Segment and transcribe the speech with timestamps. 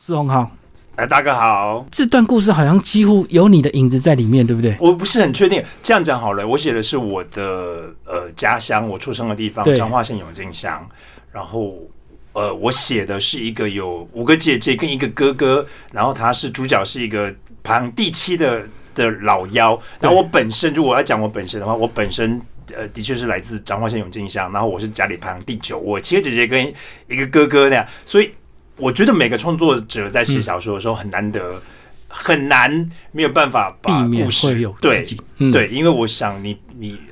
[0.00, 0.48] 四红好，
[0.94, 4.76] 哎，大哥好，这段故事好像几乎有你的影子在里面，对不对？
[4.78, 5.60] 我不是很确定。
[5.82, 10.88] 这样讲好了，我写的是我的呃家乡，我出生的地方彰化县永靖乡。
[11.32, 11.74] 然后
[12.32, 17.34] 呃，我写的是一个有五个姐姐跟一个哥哥，然后他是主角是一个
[17.64, 18.62] 排行第七的
[18.94, 19.78] 的老妖。
[20.00, 22.40] 然后我本身，如果要讲我本身的话，我本身。
[22.76, 26.70] 呃，的确是来自彰化县永靖乡，然后我是家里排行第九，我七个姐姐跟
[27.08, 28.30] 一个哥哥那样，所以
[28.78, 31.60] 我觉得每个创作者在写小说的时候很难得，
[32.08, 34.46] 很难没有办法把故事
[34.80, 35.06] 对，
[35.38, 37.07] 嗯，对，因为我想你你呃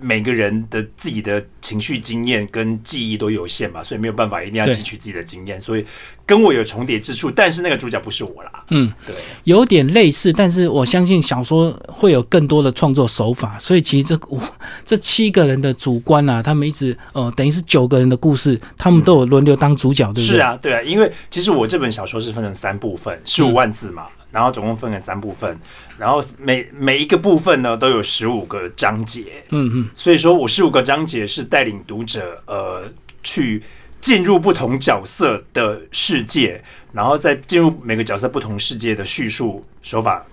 [0.00, 5.84] 每个人的自己的情绪经验跟记忆都有限嘛，所以没有办法一定要汲取自己的经验，所以
[6.26, 8.64] 跟我有重叠之处，但是那个主角不是我啦。
[8.70, 14.40] 嗯，对，有点类似，但是我相信小说会有更多的创作手法，所以其实这五
[14.84, 20.36] 这七个人的主观啊，他们一直呃，等于是九个人的故事，他们都有轮流当主角，对不对？
[20.36, 25.58] 是，啊，对啊，因为其实我这本小说是分成三部分，十五万字嘛，然后总共分了三部分，
[25.98, 32.84] 然后每每一个部分呢都有十五个章节，嗯嗯，所以说我十五个章节是带领读者呃
[33.22, 33.62] 去
[34.00, 40.24] 进入不同角色的世界，然后在进入每个角色不同世界的叙述手法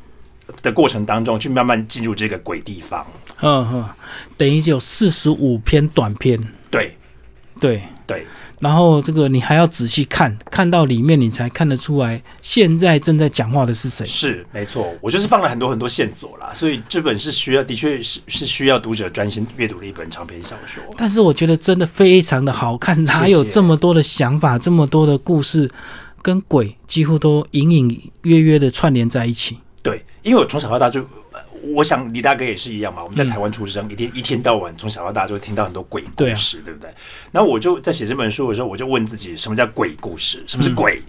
[0.62, 3.06] 的过程当中，去慢慢进入这个鬼地方。
[3.42, 3.86] 嗯哼，
[4.38, 6.95] 等于有四十五篇短篇，对
[7.59, 7.84] 对。
[8.08, 8.25] 对，
[8.61, 14.08] 然后这个你还要仔细看，看到里面你才看得出来，现在正在讲话的是谁。
[14.08, 20.81] 是没错，我就是放了很多很多线索啦，所以这本是需要，的确是是需要读者专心阅读的一本长篇小说。
[20.95, 25.69] 但是我觉得真的非常的好看，哪有这么多的想法，这么多的故事，
[26.22, 29.58] 跟鬼几乎都隐隐约约的串联在一起。
[29.83, 31.08] 对，因为我从小到大就，呃
[31.73, 33.03] 我想李大哥也是一样嘛。
[33.03, 36.89] 我们在嗯台湾出生，一天一天到晚从小到大就会听到很多鬼故对啊事，对不对？
[37.31, 40.44] 然后我就在写这本书的时候，我就问自己，什么叫鬼故事？
[40.47, 41.02] 什么是鬼？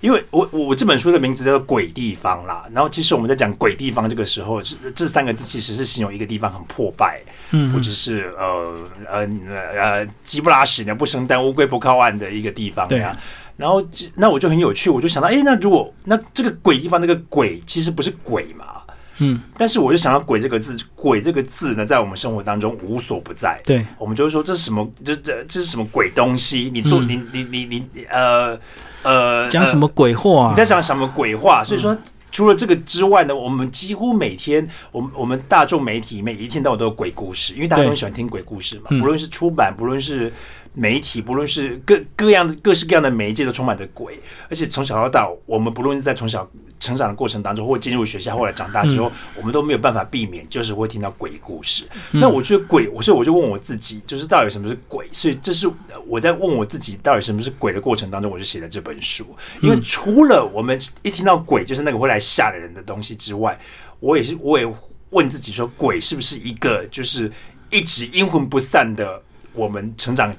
[0.00, 8.76] 因为我我我这本书的名字叫做《鬼地方》啦，然后其实我们在讲鬼地方这个时候，这这三个字其实是形容一个地方很破败，嗯或者是呃
[9.10, 9.28] 呃
[9.76, 13.16] 呃鸡不拉屎鸟不生蛋乌龟不靠岸的一个地方对呀。
[13.56, 18.77] 然后那我就很有趣，我就想到，哎，那如果那这个鬼地方那个鬼其实不是鬼嘛？
[19.18, 23.60] 嗯，但是我就想到“鬼”这个字，“鬼”这个字呢，在我们生活当中无所不在。
[23.64, 24.88] 对，我们就会说这是什么？
[25.04, 26.70] 这这这是什么鬼东西？
[26.72, 28.58] 你做、嗯你你你你呃
[29.02, 30.50] 呃讲什么鬼话、啊？
[30.50, 31.64] 你在讲什么鬼话？
[31.64, 31.96] 所以说，
[32.30, 38.86] 除了这个之外呢，我们几乎每天，我们我们大众媒体每一天到晚都有鬼故事，因为大家都很喜欢听鬼故事嘛。
[38.90, 40.32] 嗯不论是出版，不论是
[40.78, 44.20] 媒体，不论是各各样的各式各样的媒介，都充满着鬼。
[44.48, 51.84] 而且从小到大，我们不论是在从小成长的过程当中，或进入学校，后来长大之后，我们都没有办法避免，就是会听到鬼故事。
[52.12, 55.08] 那我觉得鬼，所以我就问我自己，就是到底什么是鬼？
[55.10, 55.68] 所以这是
[56.06, 59.26] 我在问我自己，到底什么是鬼的过程当中，我就写了这本书。
[59.60, 63.58] 因为除了我们一听到鬼就是那个会来吓人的东西之外，
[63.98, 64.72] 我也是我也
[65.10, 67.28] 问自己说，鬼是不是一个就是
[67.68, 69.20] 一直阴魂不散的
[69.52, 70.32] 我们成长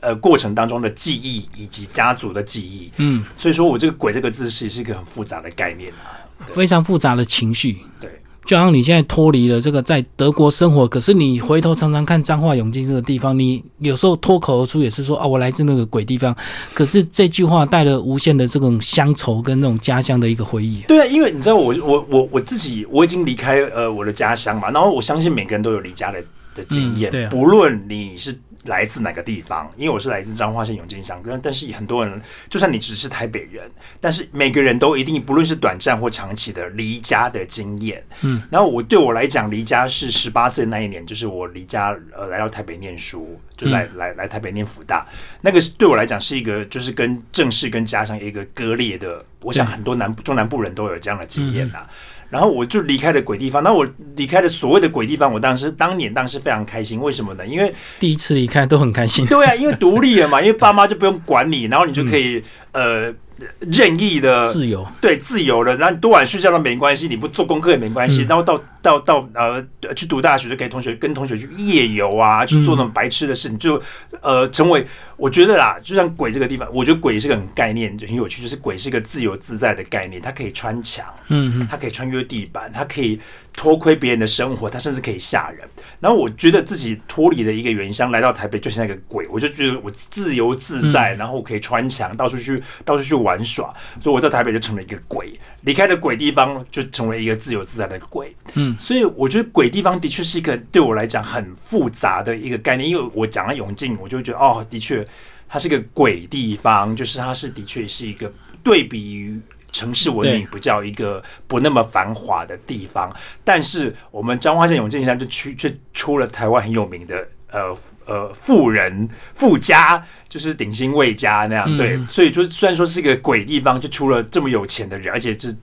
[0.00, 2.90] 呃过程当中的记忆以及家族的记忆？
[2.96, 6.20] 嗯，所以说我这个“鬼”这个字其实是一个很复杂的概念啊。
[6.52, 7.78] 非常复杂的情绪。
[7.98, 8.10] 对，
[8.44, 16.36] 就好像你现在脱离了这个在德国生活，可是你回头常常看彰化永靖这个地方，你有时候脱口而出也是说啊，我来自那个鬼地方。
[16.74, 20.82] 可是这句话带了无限的这种乡愁跟那种家乡的一个回忆。
[20.88, 26.22] 对啊，因为你知道我我我我自己我已经离开呃我的家乡嘛，然后我相信每个人都有离家的
[26.54, 33.70] 的经验，嗯对啊不论你是来自哪个地方，因为我是来自彰化县永靖乡，但但是很多人，就算你只是台北人，
[34.00, 45.06] 但是每个人都一定不论是短暂或长期的离家的经验，嗯，然后我对我来讲，离家是十八岁那一年，就是我离家呃来到台北念书，就来、来来台北念福大，
[45.40, 51.86] 那个是对我来讲是一个就是跟正式跟家乡一个割裂的，我想很多南中南部人都有这样的经验呐、
[52.30, 53.86] 然后我就离开了鬼地方，那我
[54.16, 57.46] 离开了所谓的鬼地方，我当时当年当时非常开心，为什么呢？
[57.46, 59.24] 因为第一次离开都很开心。
[59.26, 62.42] 对啊，因为独立了嘛， 因为爸妈就不用管你，然后你就可以、
[62.72, 63.12] 呃
[63.58, 69.64] 任意的自由，对自由了，然后你多晚睡觉都没关系，你不做功课也没关系，嗯然后到到到呃
[69.96, 73.82] 去读大学就可以同学跟同学去夜游啊，去做那种白痴的事情，就
[74.20, 74.86] 呃成为
[75.16, 83.18] 我觉得啦，就像鬼这个地方，我觉得鬼是个很概念，就很有趣，就是鬼是一个自由自在的概念，它可以穿墙，嗯嗯，它可以穿越地板，它可以
[83.54, 85.66] 偷窥别人的生活，它甚至可以吓人。
[85.98, 93.72] 然后我觉得自己脱离了一个原乡，来到台北就是那个鬼，我就觉得我自由自在，然后我可以穿墙，到处去到处去玩耍，
[94.02, 95.32] 所以我到台北就成了一个鬼，
[95.62, 98.34] 离开了鬼地方就成为一个自由自在的鬼。
[98.54, 105.06] 嗯，所以我觉得鬼地方的确是一个对我来讲很复杂的一个概念，因为我讲到永靖，我就会觉得哦，的确
[105.48, 108.32] 它是个鬼地方，就是它是的确是一个
[108.62, 109.40] 对比于
[109.72, 125.56] 城市文明不叫一个不那么繁华的地方，但是我们彰化县永靖乡就去却出了台湾很有名的呃呃富人富家，就是鼎新魏家那样，嗯对，所以就虽然说是一个鬼地方，就出了这么有钱的人，而且就是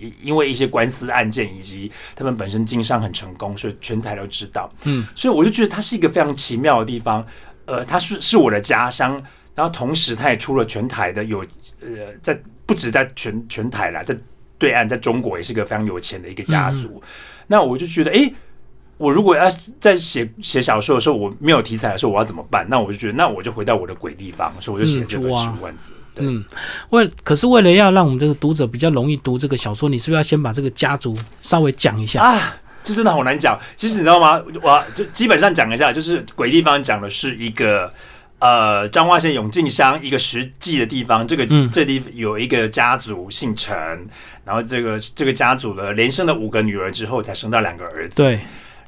[0.00, 4.70] 因因为一些官司案件以及他们本身经商很成功，所以全台都知道。
[4.84, 7.24] 嗯，所以我就觉得它是一个非常奇妙的地方。
[7.66, 9.20] 呃，它是是我的家乡，
[9.54, 11.40] 然后同时它也出了全台的有
[11.80, 11.88] 呃，
[12.22, 14.16] 在不止在全全台啦，在
[14.58, 17.02] 对岸，在中国也是个非常有钱的一个家族。
[17.48, 18.32] 那我就觉得，诶，
[18.98, 19.46] 我如果要
[19.78, 22.66] 在写写小说的时候，我没有题材的时候，我要怎么办？
[22.68, 25.92] 那我就觉得，那我就回到我的鬼地方，所以我就写了这本书万字。
[26.14, 26.42] 对，嗯，
[26.88, 32.22] 为可是为了要让我们这个读者比较容易读这个小说，你是不是要先把这个家族稍微讲一下？
[32.22, 33.58] 啊，这真的好难讲。
[33.76, 34.42] 其实你知道吗？
[34.62, 37.92] 我就基本上讲一下，就是鬼地方讲的是一个
[38.38, 41.26] 呃彰化县永靖乡一个实际的地方。
[41.26, 43.76] 这个、嗯这地方有一个家族姓陈，
[44.42, 48.14] 然后这个这个家族呢连生了五个女儿之后，才生到两个儿子。
[48.16, 48.40] 对，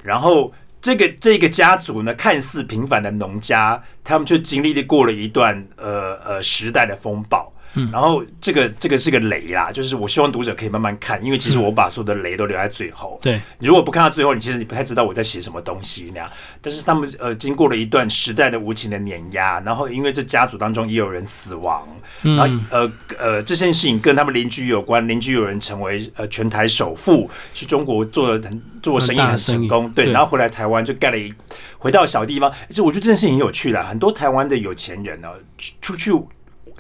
[0.03, 7.53] 然后这个这个家族呢，看似平凡的农家，他们却经历了过了一段呃呃时代的风暴。
[7.75, 7.91] 嗯。
[7.93, 13.19] 然后这个这个是个雷啦，就是我希望读者可以慢慢看，因为其实我把所有的雷都留在最后。
[13.23, 16.31] 对，你如果不看到最后，你其实你不太知道我在写什么东西那样。
[16.61, 21.87] 但是他们呃经过了一段时代的无情的碾压，然后因为这家族当中也有人死亡，
[22.23, 31.33] 然后嗯，呃呃这件事情跟他们邻居有关，邻居有人成为呃全台首富，去中国做的很做生意很成功，对，然后回来台湾就盖了一
[31.79, 35.29] 回到小地方，而且我觉得这件事情很有趣啦，很多台湾的有钱人呢、
[35.59, 36.13] 出出去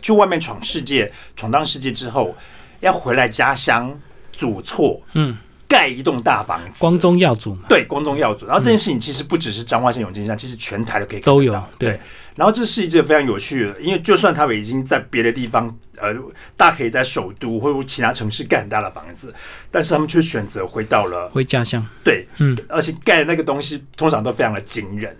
[0.01, 2.35] 去外面闯世界，闯荡世界之后，
[2.81, 3.99] 要回来家乡
[4.33, 5.37] 祖厝，嗯，
[5.67, 8.47] 盖一栋大房子，光宗耀祖嘛，对，光宗耀祖。
[8.47, 11.99] 然后这件事情其实不只是彰化县永靖乡，其实全台都可以看都有对，
[12.35, 15.69] 然后这是一件非常有趣的，因为就算他们已经在别的地方，
[15.99, 16.15] 呃，
[16.57, 19.35] 大可以在首都或者其他城市盖很大的房子，
[19.71, 21.85] 但是他们却选择回到了回家乡。
[22.05, 25.17] 对，嗯，而且盖的那个东西通常都非常的惊人，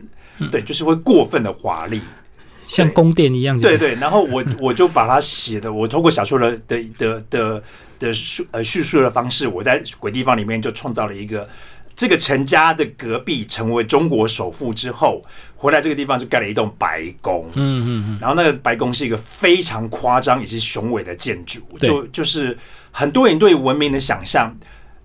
[0.51, 2.01] 对，就是会过分的华丽。
[2.69, 7.63] 像宫殿一样，对，对，然后我我就把它写的，我通过小说的的的的
[7.99, 11.49] 的叙呃叙述的方式，我在鬼地方里面就创造了一个
[11.97, 15.25] 这个陈家的隔壁成为中国首富之后，
[15.57, 22.57] 回来这个地方就盖了一栋白宫，嗯嗯嗯，然后那个白宫是一个非常夸张以及雄伟的建筑，就就是
[22.93, 24.55] 很多人对文明的想象，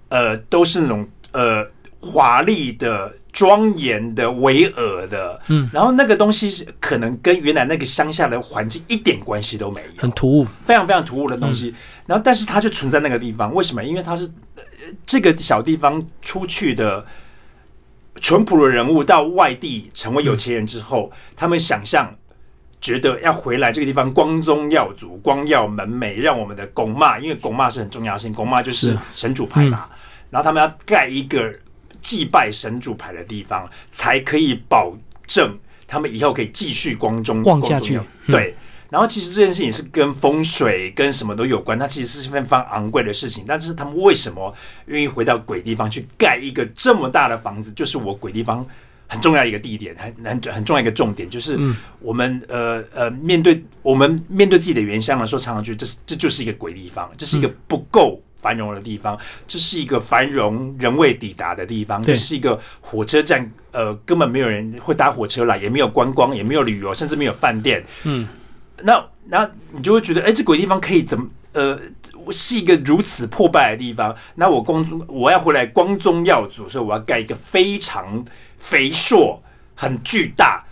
[0.09, 1.65] 呃，都是那种呃
[1.99, 10.47] 华丽的、庄严的、巍峨的，嗯，然后那个东西是可能跟原来那个乡下的环境一点关系都没有，很突兀。
[10.63, 11.73] 非常非常突兀的东西。
[12.05, 13.83] 然后，但是它就存在那个地方，为什么？
[13.83, 14.23] 因为它是、
[14.55, 14.63] 呃
[15.05, 17.05] 这个小地方出去的
[18.21, 22.15] 淳朴的人物到外地成为有钱人之后，他们想象。
[22.81, 29.85] 觉得要回来这个地方光宗耀祖、光耀门楣，让我们的拱妈，因为拱妈是很重要性，拱妈就是是神主牌嘛，
[30.29, 31.49] 然后他们要盖一个
[32.03, 34.93] 祭拜神主牌的地方，才可以保
[35.25, 35.57] 证
[35.87, 38.55] 他们以后可以继续光宗旺下去对，
[38.89, 43.45] 然后其实这件事情是跟风水跟什么都有关，它其实是非常昂贵的事情。
[43.47, 44.53] 但是他们为什么
[44.87, 47.71] 愿意回到鬼地方去盖一个这么大的房子？
[47.71, 48.65] 就是我鬼地方
[49.07, 51.57] 很重要一个地点，很很很重要一个重点，就是
[51.99, 58.21] 我们呃呃面对我们面对自己的原乡的时候，常常觉得这是这就是一个鬼地方，这是一个不够。
[58.43, 59.17] 繁荣的地方，
[59.47, 68.27] 这是一个繁荣仍未抵达的地方，这是一个火车站，呃，根本没有人会搭火车来，也没有观光，也没有旅游，甚至没有饭店，嗯，
[68.81, 71.27] 那那你就会觉得，哎、这鬼地方可以怎么？
[71.53, 71.79] 呃，
[72.31, 74.15] 是一个如此破败的地方。
[74.33, 78.25] 那我光宗我要回来光宗耀祖，所以我要盖一个非常
[78.57, 79.39] 肥硕、
[79.75, 80.62] 很巨大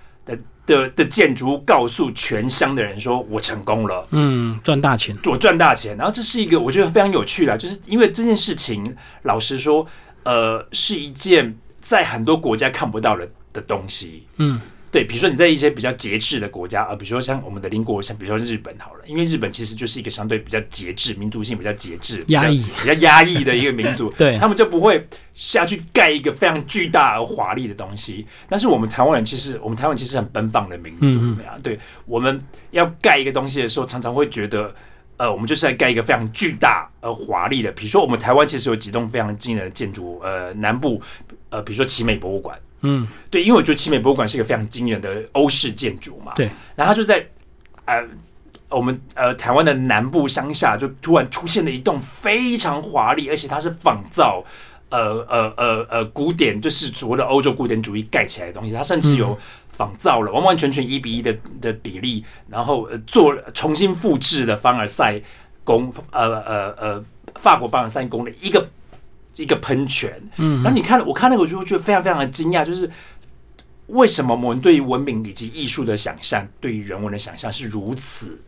[0.65, 4.07] 的的的建筑物，告诉全乡的人说我成功了。
[4.11, 5.17] 嗯，赚大钱。
[5.25, 9.85] 我赚大钱，然后这是一个我觉得非常有趣的，就是因为这件事情，老实说，
[10.23, 14.25] 呃，是一件在很多国家看不到的的东西。
[14.37, 22.63] 嗯，对，比如说你在一些比较节制的国家，啊，比如说像我们的邻国，像比如说日本好了，因为日本其实就是一个相对比较节制、民族性比较节制、压抑。
[22.81, 28.27] 比较压抑的一个民族 对他们就不会下去盖一个非常巨大而华丽的东西。
[28.49, 34.73] 但是我们台湾人其实，我们台湾其实很奔放的民族，嗯对啊，对，我们要盖一个东西的时候，常常会觉得。
[35.17, 40.99] 呃，我们就是在盖一个非常巨大而华丽的，比如说我们台湾其实有几栋非常惊人的建筑，呃，南部，
[41.51, 47.25] 呃，比如说奇美博物馆，嗯，对，因为我觉得奇美博物馆是一个非常惊人的欧式建筑嘛，对，然后它就在
[47.85, 48.03] 呃
[48.69, 54.43] 我们呃台湾的南部乡下，就突然出现了一栋非常华丽，而且它是仿造
[54.89, 59.37] 呃呃呃呃古典，就是所谓的欧洲古典主义盖起来的东西，它甚至有
[59.71, 65.21] 仿造了完完全全一比一的的比例，然后呃做重新复制了凡尔赛。
[65.63, 68.67] 宫，呃呃呃，法国凡尔赛宫的一个
[69.41, 70.13] 一个喷泉。
[70.37, 72.89] 嗯，然后你看，我看那个，我就会觉得非常非常的惊讶，就是
[73.87, 78.39] 为什么我们对于文明以及艺术的想象，对于人文的想象是如此，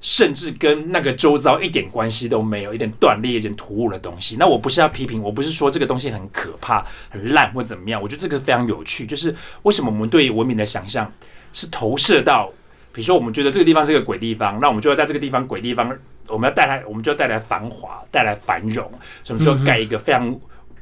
[0.00, 4.36] 甚至跟那个周遭一点关系都没有，一点断裂、一点突兀的东西。
[4.38, 11.10] 那我不是要批评，我不是说这个东西很可怕、很烂或怎么样，我觉得这个非常有趣，就是为什么我们对文明的想象
[11.52, 12.50] 是投射到。
[12.94, 15.96] 比如说，我们觉得这个地方是个鬼地方，那我们就要在这个地方鬼地方，
[16.28, 18.90] 我们要带来，我们就要带来繁华，带来繁荣，
[19.22, 20.30] 所以我们就要盖一个非常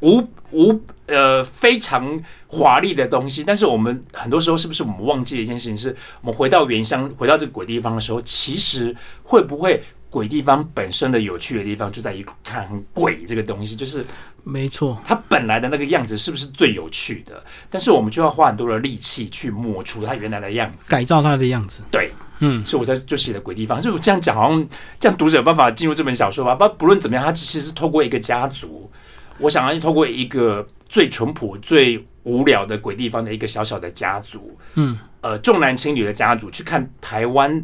[0.00, 3.42] 无无呃非常华丽的东西。
[3.44, 5.76] 但是我们很多时候是不是我们忘记了一件事情？
[5.76, 14.04] 是我们回到原乡，回到这个鬼地方的时候，其实会不会鬼地方本身的有趣的地方就在于看很鬼这个东西，就是
[14.42, 17.42] 没错，它本来的那个样子是不是最有趣的？
[17.68, 20.90] 但是我们就要花很多的力气去抹除它原来的样子。
[20.90, 21.82] 改造它的样子。
[21.90, 24.68] 对，嗯，所以我在就写的鬼地方，所以我这样讲，好像
[24.98, 26.54] 这样读者有办法进入这本小说吧？
[26.54, 28.90] 不，不论怎么样，它其实是透过一个家族，
[29.38, 37.62] 我想要透过一个最淳朴、最无聊的鬼地方的一个小小的家族，嗯，呃，重男轻女的家族，去看台湾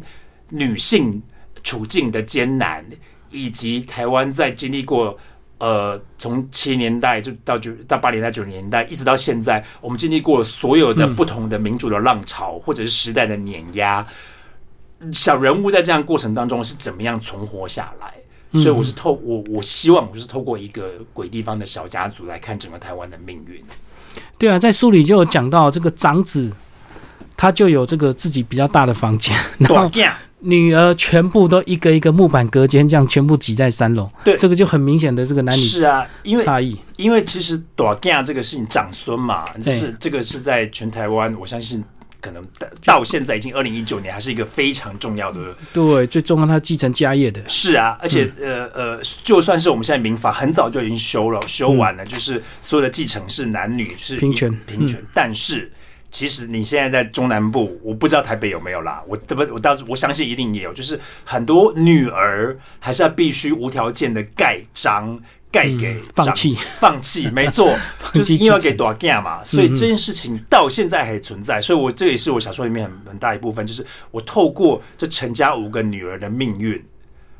[0.49, 1.21] 女性
[1.63, 2.85] 处境的艰难，
[3.29, 5.17] 以及台湾在经历过。
[5.59, 14.05] 呃，从七零年代就到九到八零年代九零年代，一直到现在，我们经历过所有的不同的民主的浪潮，或者是时代的碾压。
[15.11, 18.13] 小人物在这样过程当中是怎么样存活下来？
[18.53, 23.61] 所以我是透我我希望我是透过一个鬼地方的小家族来看整个台湾的命运。
[24.37, 26.49] 对啊，在书里就有讲到这个长子，
[27.35, 29.91] 他就有这个自己比较大的房间， 然后
[30.39, 34.09] 女儿全部都一个一个木板隔间，这样全部挤在三楼。
[34.23, 36.79] 对这个就很明显的这个男女是啊，因为差异。
[36.95, 41.83] 因为其实短 g 这个事情长孙嘛，就是这个是在全台湾，我相信
[42.21, 47.41] 可能到到现在已经二零一九年，还是一个非常重要的对，最重要他继承家业的。
[47.47, 55.71] 是啊，而且、呃呃，就算是我们现在民法很早就已经修了，修完了，就是所有的继承是男女是平权平权，但是。
[56.09, 59.03] 其实你现在在中南部，我不知道台北有没有啦。
[59.05, 65.19] 我这不，我倒是我相信一定也有，就是很多女儿还是要必须无条件的盖章
[65.51, 67.75] 盖给嗯放长弃 放弃，没错，
[68.13, 71.61] 就是因为要给继承短 g 嘛，所以这件事情到现在还存在。
[71.61, 76.83] 所以我这也是我小说里面很很大一部分，就是我透过这陈家五个女儿的命运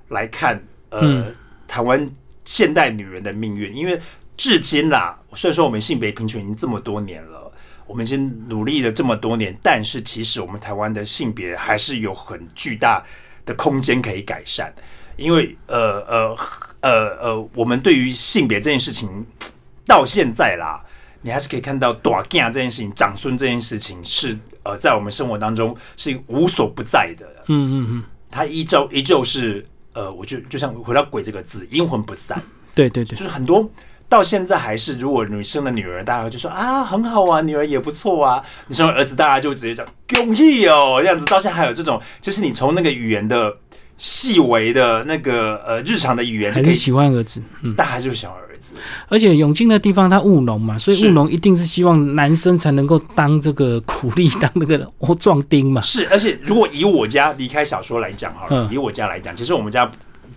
[0.09, 1.35] 来看，呃，嗯
[1.67, 2.09] 台湾
[2.45, 3.75] 现代女人的命运。
[3.75, 3.99] 因为
[4.37, 7.51] 至今啦，虽然说我们性别平权已经这么多年了，
[7.85, 13.03] 我们已经努力了这么多年，但是其实我们台湾的性别还是有很巨大
[13.45, 14.73] 的空间可以改善。
[15.17, 16.37] 因为呃呃
[16.81, 19.25] 呃呃，我们对于性别这件事情
[19.85, 20.81] 到现在啦，
[21.21, 27.25] 你还是可以看到短 g 这件事情、长孙这件事情是呃，在我们生活当中是无所不在的。
[27.47, 32.41] 嗯嗯嗯，它依旧依旧是呃，我就就像回到“鬼”这个字，阴魂不散，
[32.75, 33.17] 对对对。
[33.17, 33.69] 就，是很多
[34.09, 43.57] 到现在还是，如果女生的女儿，大家就说啊很好啊，女儿也不错啊，你生儿子，大家就直接讲恭喜哦，这样子，到现在还有这种，就是你从那个语言的
[43.97, 47.41] 细微的那个呃日常的语言就可以，还是喜欢儿子。
[47.61, 48.75] 嗯，大家还是喜欢儿子，
[49.07, 55.81] 而且永靖的地方他务农嘛，所以务农一定是希望男生才能够当这个苦力，当那个 哦壮丁嘛。
[55.81, 59.89] 是，而且如果以我家离开小说来讲好了，嗯以我家来讲，其实我们家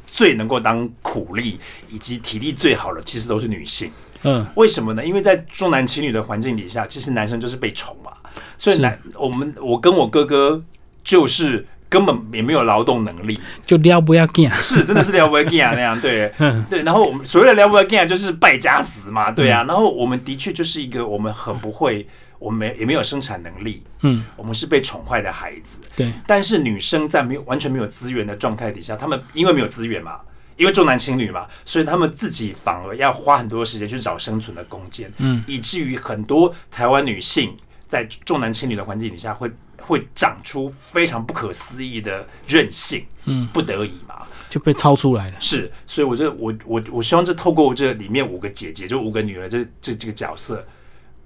[0.07, 1.59] 最能够当苦力
[1.91, 3.91] 以及体力最好的，其实都是女性。
[4.23, 5.05] 嗯，为什么呢？
[5.05, 8.13] 因为在重男轻女的环境底下，其实男生就是被宠嘛，
[8.59, 10.63] 所以男我们我跟我哥哥
[11.03, 14.49] 就是根本也没有劳动能力，就撩不要干。
[14.63, 16.83] 是真的是撩不干啊那样，对嗯 对。
[16.85, 19.65] 然后我们所谓的撩不干就是败家子嘛，对啊。
[19.67, 22.07] 然后我们的确就是一个我们很不会，
[22.39, 25.81] 我们没也没有生产能力，嗯，我们是被宠坏的孩子。
[25.97, 30.21] 对，但是女生在没有完全没有资源的状态底下，她们因为没有资源嘛，
[30.57, 37.55] 因为重男轻女嘛，所以她们自己反而要花很多时间去找生存的空间，嗯，以至于很多台湾女性
[37.89, 39.51] 在重男轻女的环境底下会
[39.81, 45.37] 会长出非常不可思议的韧性，嗯，不得已嘛，就被超出来了。
[45.41, 50.65] 是，所以我这我我我希望这透过这里面五个姐姐，就五个女儿这这这个角色，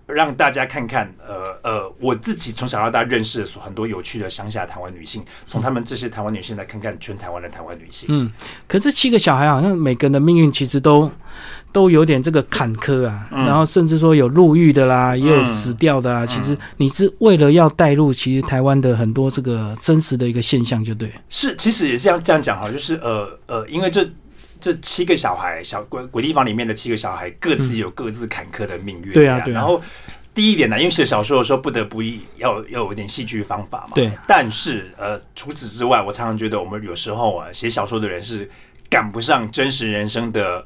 [0.07, 8.09] 让大家看看，呃呃，我自己从小到大认识的所很多有趣的乡下台湾女性，从他们这些台湾女性来看看全台湾的台湾女性。
[8.11, 8.31] 嗯，
[8.69, 11.11] 可是七个小孩好像每个人的命运其实都
[11.75, 16.25] 都有点这个坎坷啊，嗯然后甚至说有入狱的啦，也有嗯死掉的啊。
[16.25, 21.12] 其实你是为了要带入其实台湾的很多这个真实的一个现象，就对。
[21.28, 24.09] 是，其实也是要这样讲哈，就是呃呃，因为这
[24.61, 29.12] 这七个小孩，小鬼鬼地方里面的七个小孩，各自有各自坎坷的命运。
[29.12, 29.83] 对啊对啊然后
[30.33, 33.97] 第一点呢，因为写小说的时候不得不一要要有一点戏剧方法嘛。
[33.97, 34.12] 对。
[34.28, 38.49] 但是呃，除此之外，我常常觉得我们有时候啊，写小说的人是。
[38.90, 40.64] 赶不上真实人生的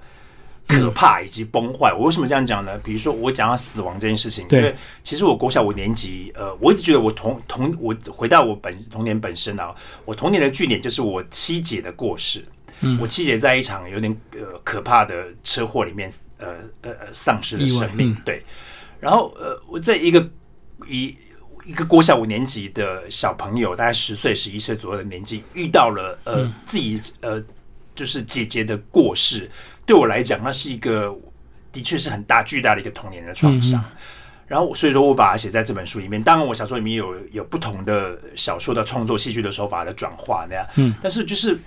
[0.69, 1.93] 可怕以及崩坏。
[1.93, 2.79] 我为什么这样讲呢？
[2.85, 4.73] 比如说我讲到死亡这件事情，因为
[5.03, 12.45] 其实我国小五年级，呃，我一直觉得我童童我回到我本童年本身啊，我童年的据点就是我七姐的过世。
[13.01, 18.13] 我七姐在一场有点呃可怕的车祸里面，呃呃呃丧失了生命。
[18.13, 18.45] 嗯对，
[19.01, 20.31] 然后呃我在一个
[20.87, 21.17] 一
[21.67, 27.43] 一个国小五年级的小朋友，大概十岁十一岁左右的年纪，遇到了呃、嗯自己呃
[27.97, 29.51] 就是姐姐的过世，
[29.89, 31.13] 对我来讲，那是一个
[31.73, 33.83] 的确是很大巨大的一个童年的创伤。
[34.47, 36.23] 然后，所以说我把它写在这本书里面。
[36.23, 40.67] 当然，我小说里面有有不同的小说的创作、戏剧的手法的转化那样。
[40.77, 41.59] 嗯，但是就是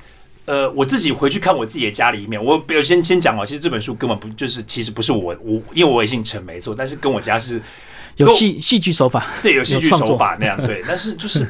[0.45, 7.61] 呃，我自己回去看我自己的家里面，我比如先先讲哦，其实这本书根本不就是，其实不是我我，因为我也姓陈没错，但是跟我家是
[8.17, 11.47] 有戏戏剧手法，对有戏剧手法那样对， 但是就是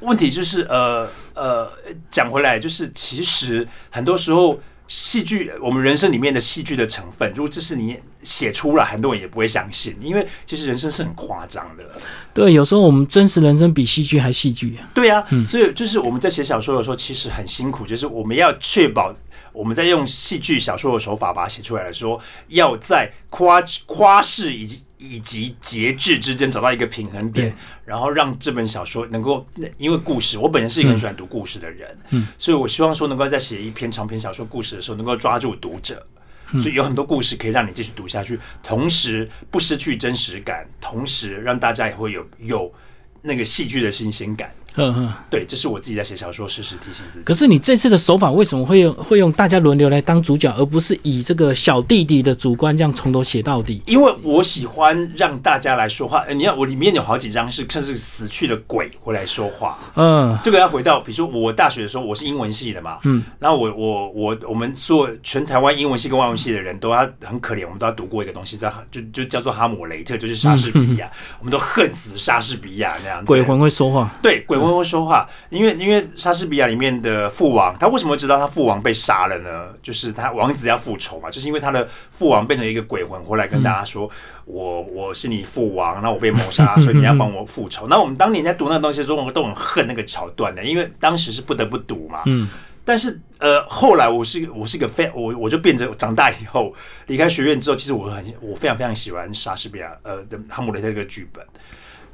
[0.00, 1.70] 问题就是呃呃，
[2.10, 4.56] 讲回来就是其实很多时候。
[4.88, 11.84] 戏剧，我们人生里面的戏剧的成分，如果这是你写出来，很多人也不会相信，因为其实人生是很夸张的。
[12.32, 14.78] 对，有时候我们真实人生比戏剧还戏剧。
[14.94, 19.14] 对啊，所以就是我们在写小说的时候，其实很辛苦，就是我们要确保
[19.52, 22.18] 我们在用戏剧小说的手法把它写出来的时候，
[22.48, 29.46] 要在夸夸饰以及以及节制之间找到一个平衡点，然后让这本小说能够，
[29.78, 36.06] 因为故事，我本人是一个很喜欢读故事的人，嗯，所以我希望说能够在写一篇长篇小说故事的时候，能够抓住读者。
[36.52, 42.72] 所以有很多故事可以让你继续读下去，同时不失去真实感，同时让大家也会有有
[43.20, 44.50] 那个戏剧的新鲜感。
[44.78, 45.12] 嗯嗯。
[45.28, 47.24] 对，这是我自己在写小说，时时提醒自己。
[47.24, 53.82] 可是你这次的手法为什么会用会用大家轮流来当主角，而不是以这个小弟弟的主观这样从头写到底？
[53.86, 59.78] 因为我喜欢让大家来说话，呃你看我里面有好几张是甚至死去的鬼会来说话。
[59.94, 71.10] 嗯，这个要回到，比如说我大学的时候，我是英文系的嘛，嗯，然后我我我我们所有全台湾英文系跟外文系的人都要很可怜，我们都要读过一个东西叫就就叫做哈姆雷特，就是莎士比亚，
[71.40, 73.24] 我们都恨死莎士比亚那样。
[73.24, 74.10] 鬼魂会说话。
[74.22, 79.68] 对，鬼魂会说话，因为因为莎士比亚里面的父王，他为什么会知道他父王被杀了呢？
[79.82, 84.10] 就是他王子要复仇嘛，就是因为他的父王变成一个鬼魂回来跟大家说，
[84.44, 87.86] 我我是你父王，那我被谋杀，所以你要帮我复仇。
[87.88, 92.22] 那我们当年在读那个东西的时候，我们都很恨那个桥段的，因为当时是不得不读嘛。
[92.26, 92.48] 嗯。
[92.84, 96.72] 但是呃，后来我是我是一个非我我就变成长大以后
[97.06, 101.44] 离开学院之后，其实我很我非常非常喜欢莎士比亚呃的《哈姆雷特》这个剧本。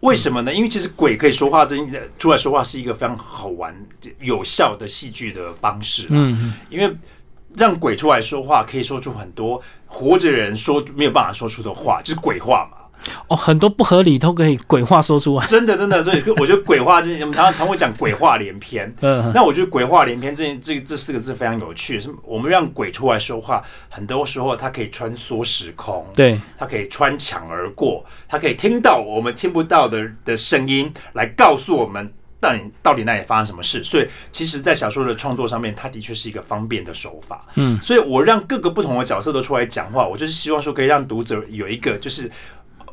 [0.05, 0.53] 为什么呢？
[0.53, 3.75] 因为其实鬼可以说话，真出来说话是一个非常好玩、
[4.21, 6.07] 有效的戏剧的方式。
[6.11, 6.95] 嗯，因为
[7.57, 12.84] 让鬼出来说话，可以说出很多活着人说没有办法说出的话，就是鬼话嘛。
[13.29, 15.47] 哦，很多不合理都可以鬼话说出来。
[15.47, 18.93] 真的，真的，所以 我觉得鬼话这我们常常常会讲鬼话连篇。
[19.01, 33.83] 嗯，那我觉得鬼话连篇这这这四个字非常有趣，是我们让鬼出来说话，很多时候它可以穿梭时空，对，它可以穿墙而过，它可以听到我们听不到的的声音，来告诉我们到底到底那里发生什么事。
[33.83, 37.45] 所以，其实，在小说的创作上面，它的确是一个方便的手法。
[37.55, 42.31] 嗯，所以我让各个不同的角色都出来讲话，我就是希望说可以让读者有一个就是。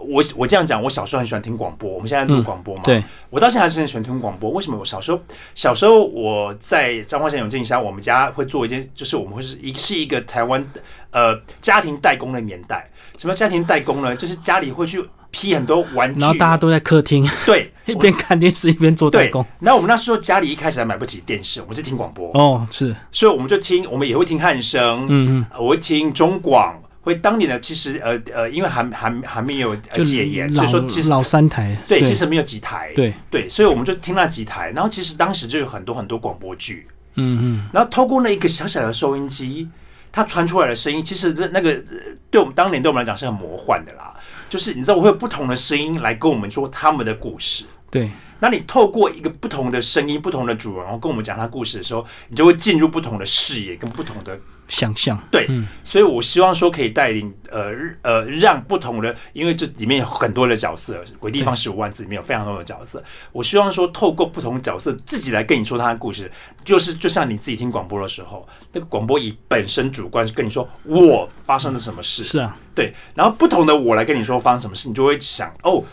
[0.08, 4.50] 我我这样讲，我小时候很喜欢听广播，我们现在录广播嘛，对，我到现在还是很喜欢听广播。
[4.50, 4.78] 为什么？
[4.78, 5.20] 我小时候
[5.56, 10.66] 小时候我在彰化县永靖乡，我们家会做一件，就是我们会是一是一个台湾
[11.12, 12.90] 呃家庭代工的年代。
[13.18, 14.16] 什么家庭代工呢？
[14.16, 19.46] 就是家里会去批很多玩具，然后大家都在客厅对 一边看电视一边做代工。。
[19.60, 26.82] 然后我们那时候家里一开始还买不起电视，我们是听广播，哦，是，所以我们就听，我们也会听汉声，嗯嗯我会听中广。
[27.02, 34.72] 会当年的其实呃呃，因为还还还没有呃戒严，所以说其实老三台，对，其实没有几台，对，对，所以我们就听那几台。
[34.72, 39.68] 然后其实当时就有很多很多广播剧，嗯嗯，然后透过那一个小小的收音机，
[40.12, 41.98] 它传出来的声音，其实那个呃
[42.30, 44.14] 对我们当年对我们来讲是很魔幻的啦。
[44.50, 47.64] 就是你知道，我会有不同的声音来跟我们说他们的故事。
[47.90, 54.38] 对，那你透过一个不同的声音、不同的主人，然后跟我们讲他故事的时候，你就会进入不同的视野跟不同的
[54.72, 63.04] 想象，对，嗯所以我希望说可以带领呃呃，让不同的，因为这里面有很多的角色，《鬼地方十五万字》里面有非常多的角色，
[63.34, 66.32] 我希望说透过不同角色自己来跟你说他的故事，
[66.64, 75.84] 就是就像你自己听广播的时候，那个广播以本身主观跟你说我发生了什么事，是啊，对，然后不同的我来跟你说发生什么事，你就会想哦，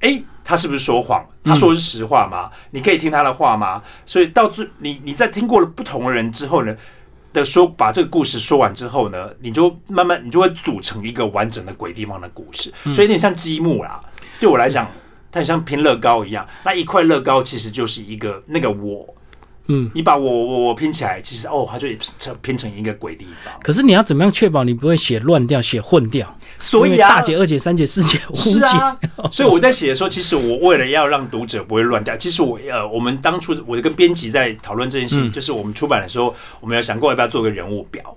[0.00, 1.22] 诶，他是不是说谎？
[1.44, 2.50] 他说的是实话吗？
[2.70, 3.82] 你可以听他的话吗？
[4.06, 6.74] 所以到最你你在听过了不同的人之后呢？
[7.32, 14.00] 的说把这个故事说完之后呢，你就慢慢你就会组成一个完整的鬼地方的故事，所以有点像积木啦。
[14.38, 14.90] 对我来讲，
[15.30, 19.14] 它很像拼乐高一样，那一块乐高其实就是一个那个我
[19.68, 21.86] 嗯，你把我我我拼起来，其实哦，它就
[22.18, 23.54] 成拼成一个鬼地方。
[23.62, 26.36] 可是你要怎么样确保你不会写乱掉、写混掉？
[26.58, 28.96] 所以啊，大姐、二姐、三姐、四姐、五节，啊。
[29.30, 38.16] 所以我在写的时候，其实我为了要让读者不会乱掉，其实我呃，我们当初我跟编辑在讨论这件事情，就是我们出版的时候，我们有想过要不要做个人物表。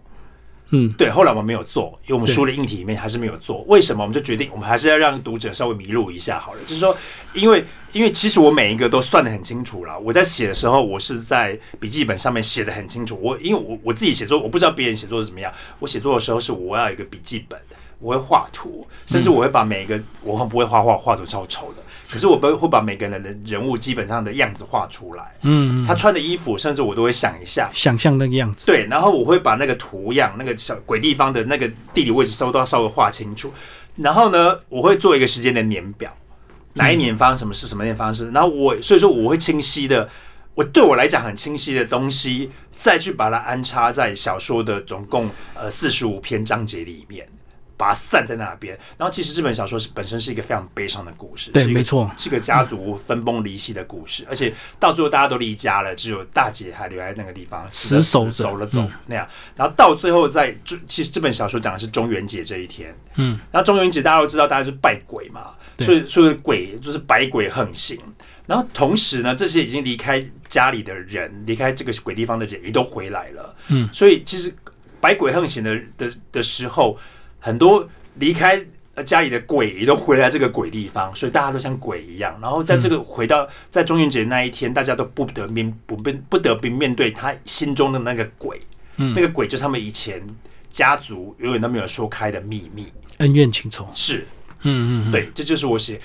[0.72, 3.64] 嗯，对，后来我们没有做，因为我们书的硬体里面还是没有做。
[3.68, 4.02] 为什么？
[4.04, 6.60] 我们就决定，我们还是要让读者稍微迷路一下好了。
[6.66, 6.98] 就是说，
[7.36, 7.64] 因为
[7.96, 9.98] 因为其实我每一个都算的很清楚了。
[9.98, 13.18] 我在写的时候，我是在笔记本上面写的很清楚。
[13.22, 15.50] 我因为我我自己写作，我不知道别人写作是怎么样。
[15.80, 17.58] 我写作的时候是我要有一个笔记本，
[18.00, 21.82] 我会画图，甚至我会把每一个我很不会画画，画图超丑的。
[22.12, 28.66] 可是我不会把每个人的人物基本上的样子画出来，嗯，他穿的衣服，甚至我都会想一下，想象那个样子。
[28.66, 33.54] 对，然后我会把那个图样、那个小鬼地方的那个地理位置稍都要稍微画清楚。
[33.96, 36.14] 然后呢，我会做一个时间的年表，
[36.76, 38.28] 哪一年发生什么事，什么年发生。
[38.28, 38.32] 事。
[38.32, 40.08] 然后我所以说我会清晰的，
[40.54, 47.28] 我对我来讲很清晰的东西，再去把它安插在小说的总共呃四十五篇章节里面。
[47.78, 60.58] 把它散在那边，然后其实这本小说是本身是一个非常悲伤的故事，对，没错，是个家族分崩离析的故事，而且到最后大家都离家了，只有大姐还留在那个地方死守着，走了走那样，然后到最后在，
[60.88, 65.48] 其实这本小说讲的是中元节这一天，嗯，然后中元节大家都知道，大家是拜鬼嘛，
[65.80, 68.00] 所以所以鬼就是百鬼横行，
[68.46, 74.54] 然后同时呢，这些已经离开家里的人，离开这个鬼地方的人也都回来了，嗯，所以其实
[75.00, 76.98] 百鬼横行的的的时候。
[77.38, 78.60] 很多离开
[79.06, 82.36] 家里的鬼也都回来这个鬼地方，所以大家都像鬼一样。
[82.42, 88.60] 然后在这个回到在中元节那一天，大家都不得面不面不得不面对他心中的那个鬼，
[88.98, 89.14] 嗯。
[89.14, 90.20] 那个鬼就是他们以前
[90.72, 93.88] 家族永远都没有说开的秘密，恩怨情仇。
[93.94, 94.26] 是，
[94.66, 96.00] 嗯嗯，对，这就是我写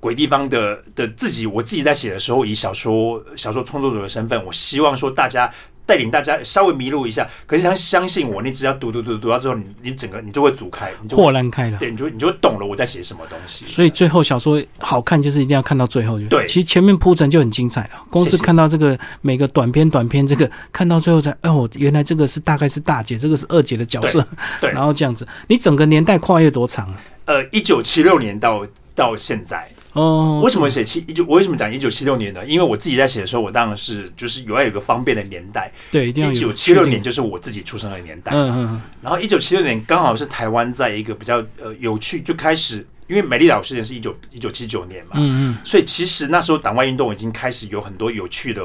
[0.00, 5.52] 鬼地方的的自己，我自己在写的时候，以小说小说创作者的身份，我希望说大家。
[5.86, 13.64] 带领大家稍微迷路一下，可是他相信我，你只要读读读读到之后，你你整个你就会组开，你就豁然开朗，对，你就你就懂了我在写什么东西。
[13.66, 16.18] 所以最后小说好看，就是一定要看到最后。
[16.28, 24.26] 对，其实前面铺陈就很精彩了，公司看到这个每个短篇短篇，这个看到最后才哦，原来这个是大概是大姐，这个是二姐的角色，
[24.60, 27.00] 对， 然后这样子，你整个年代跨越多长啊？
[27.26, 28.66] 呃，一九七六年到
[28.96, 29.68] 到现在。
[29.92, 31.24] 哦，为什么写七一九？
[31.26, 32.44] 我为什么讲一九七六年呢？
[32.44, 35.72] 因为我自己在写的时候，我当然是就是有要有个方便的年代。
[35.90, 38.30] 对，一九七六年就是我自己出生的年代。
[38.34, 38.82] 嗯嗯。
[39.00, 45.58] 然后一九七六年刚好是台湾在一个比较呃有趣，就开始因为美丽岛事件是一九一九七九年嘛，嗯嗯。
[45.64, 48.62] 所以其实那时候党外运动已经开始有很多有趣的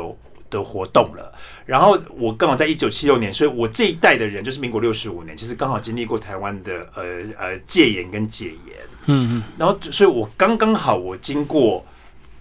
[0.49, 1.33] 的活动了。
[1.65, 7.03] 然后我刚好在一九七六年，所以我这一代的人就是民国六十五年，其实刚好经历过台湾的呃
[7.39, 8.75] 呃戒严跟解严。
[9.05, 9.43] 嗯嗯。
[9.57, 11.85] 然后，所以我刚刚好我经过。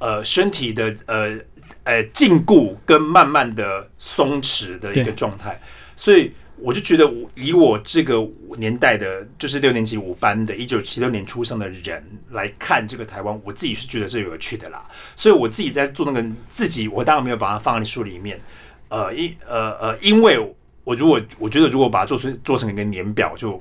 [0.03, 1.39] 呃，身体的呃
[1.85, 5.61] 呃禁锢跟慢慢的松弛的一个状态，
[5.95, 14.83] 所以我就觉得，我以我这个年代的，就是六年级五班的，一九七六年出生的人来看这个台湾，我自己是觉得是有趣的啦。
[15.15, 18.41] 所以我自己在做那个自己，我当然没有把它放在书里面。
[18.89, 20.39] 呃，因呃呃，因为
[20.85, 23.61] 我如果我觉得如果把它做成做成一个年表，就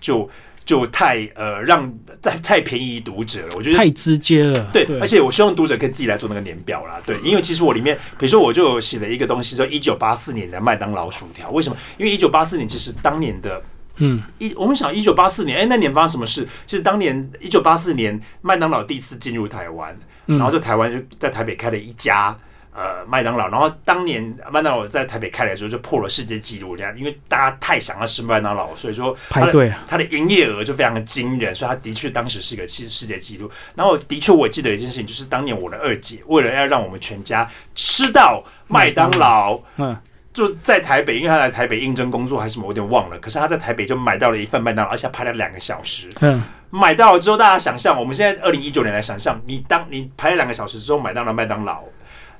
[0.00, 0.30] 就。
[0.70, 4.70] 就太呃让太太便宜读者了，我觉得太直接了。
[4.72, 7.00] 对，而且我希望读者可以自己来做那个年表啦。
[7.04, 11.76] 对，因为其实我里面，比如说我就写了一个东西，说一九八四年的麦当劳薯条，为什么？
[11.98, 13.60] 因为一九八四年其实当年的
[13.96, 16.46] 嗯一，我们想一九八四年，哎，那年发生什么事？
[16.68, 22.38] 就是当年一九八四年麦当劳第一次进入台湾，然后在台湾就在台北开了一家。
[22.72, 33.50] 呃，麦当劳，然后当年麦当劳在台北开的时候就破了世界纪录，这样，因为大家太想要吃麦当劳，所以说排队啊，它的营业额就非常的惊人，所以它的确当时是一个世世界纪录。
[33.74, 39.96] 然后的确，我记得一件事情，就是当年我的二姐为了要让我们全家吃到麦当劳，嗯，
[40.32, 43.18] 就在台北，因为她来台北应征工作还是什么，我有点忘了。
[43.18, 46.08] 可是她在台北就买到了一份麦当劳，而且排了两个小时。
[46.20, 51.82] 嗯，买到了之后，大家想象，我们现在二零一九年来想象，你当你排了两个小时之后买到了麦当劳。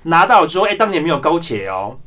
[0.04, 1.98] 拿到之后，哎，当年没有高铁哦，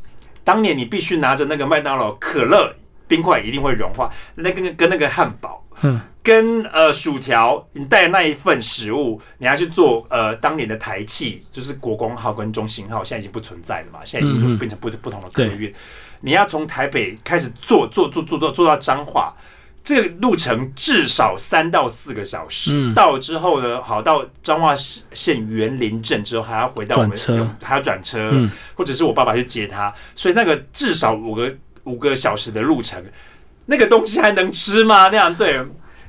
[0.43, 2.73] 当年你必须拿着那个麦当劳可乐
[3.07, 15.73] 冰块一定会融化，那跟跟那个汉堡，嗯，跟呃薯条，你带那一份食物，你要去做呃当年的台气，就是国光号跟中兴号，现在已经不存在了嘛，现在已经变成不不同的客运，
[16.21, 19.33] 你要从台北开始坐坐坐坐坐坐到彰化。
[19.83, 27.17] 这个路程至少三到四个小时，到了之后呢，好到彰化县园林镇之后，还要回到我们，
[27.61, 28.31] 还要转车，
[28.75, 33.03] 或者是我爸爸去接他，所以那个至少五个五个小时的路程，
[33.65, 35.09] 那个东西还能吃吗？
[35.09, 35.59] 那样对，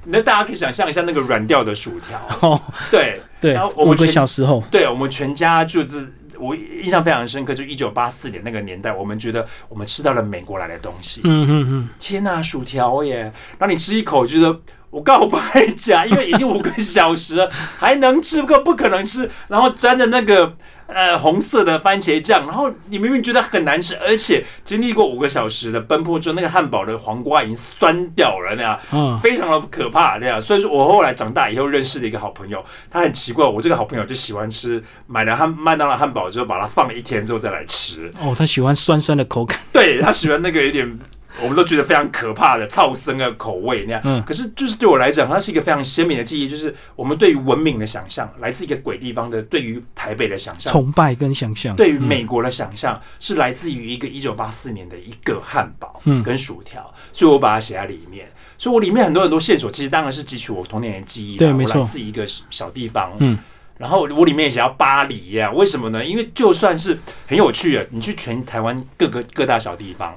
[0.04, 3.20] 那大家可以想象一下那个软掉的薯条， 对。
[3.40, 6.12] 对，然后我们小时候，对我们全家就是。
[6.38, 11.20] 我印象非常深刻，就一九八四年那个年代，我们觉得我们吃到了美国来的东西。
[11.24, 13.32] 嗯嗯嗯，天呐、薯条耶！
[13.58, 15.38] 然后你吃一口，觉得我告白
[15.76, 20.56] 假，因为已经五个小时了，还能吃不不可能吃，然后沾着那个
[20.94, 28.78] 呃红色的番茄酱，然后你明明觉得很难吃，而且经历过五个小时的奔波之后，那个汉堡的黄瓜已经酸掉了那样。
[28.92, 39.58] 嗯，非常的可怕那样，所以说我后来长大以后认识的一个好朋友，他很奇怪，我这个好朋友就喜欢吃买了汉麦当劳汉堡之后，把它放了一天之后再来吃，哦，他喜欢酸酸的口感。
[39.72, 40.98] 对他喜欢那个有点，
[41.42, 44.00] 我们都觉得非常可怕的噪声的口味那样。
[44.04, 58.28] 嗯可是就是对我来讲，它是一个非常鲜明的记忆，就是我们对于文明的想象，来自一个鬼地方的对于台北的想象，崇拜跟想象，对于美国的想象，是来自于一个一九八四年的一个汉堡嗯跟薯条，所以我把它写在里面。
[58.56, 63.36] 所以我里面很多很多线索，其实当然是汲取我童年的记忆对没错来自一个小地方，嗯。
[63.76, 66.02] 然后我里面也写到巴黎呀、为什么呢？
[66.04, 70.16] 因为就算是很有趣的，你去全台湾各个各大小地方，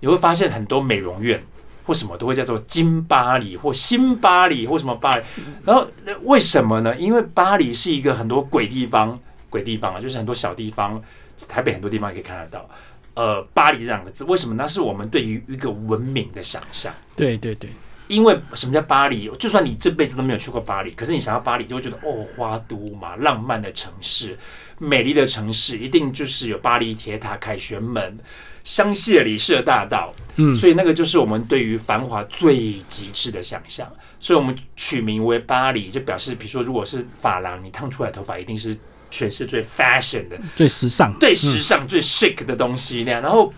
[0.00, 1.42] 你会发现很多美容院
[1.84, 5.22] 或什么都会叫做金巴黎或新巴黎或什么巴黎。
[5.64, 6.96] 然后呃为什么呢？
[6.96, 11.00] 因为巴黎是一个很多鬼地方，鬼地方啊，就是很多小地方，
[11.48, 12.68] 台北很多地方也可以看得到。
[13.14, 14.54] 呃，巴黎这两个字，为什么？
[14.54, 16.92] 那是我们对于一个文明的想象。
[17.16, 17.70] 对对对，
[18.08, 19.30] 因为什么叫巴黎？
[19.38, 24.36] 就算你这辈子都没有去过巴黎，可是你想到巴黎，就会觉得哦，花都嘛，浪漫的城市，
[24.78, 28.18] 美丽的城市，一定就是有巴黎铁塔、凯旋门、
[28.66, 30.12] 香榭里舍大道。
[30.38, 33.90] 嗯所以那个就是我们对于繁华最极致的想象。
[34.18, 38.76] 所以我们取名为巴黎，就表示，比如说，如果是发廊，你烫出来的头发一定是
[39.10, 41.18] 全是最 fashion 的，最时尚。
[41.18, 43.22] 最时尚、最 chic 的东西那样。
[43.22, 43.50] 然后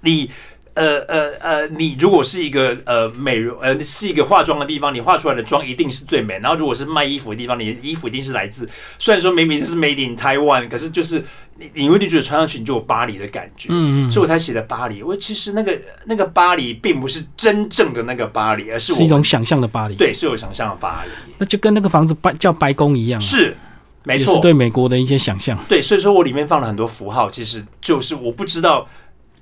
[0.00, 0.28] 你
[0.74, 6.38] 呃呃呃，你如果是一个呃美容呃是一个化妆的地方，你化出来的妆一定是最美。
[6.38, 11.22] 然后如果是卖衣服的地方，你的衣服一定是来自虽然说明明是 made in Taiwan，可是就是
[11.58, 13.68] 你你会觉得穿上去你就有巴黎的感觉。
[13.70, 15.02] 嗯嗯，所以我才写的巴黎。
[15.02, 21.10] 我其实那个那个巴黎并不是真正的那个巴黎，而是我是一种想象的巴黎。，对是有想象的巴黎。
[21.38, 23.56] 那就跟那个房子白叫白宫一样，是，
[24.04, 25.58] 没错，是对美国的一些想象。
[25.68, 28.88] 对，所以说我里面放了很多符号，其实就是我不知道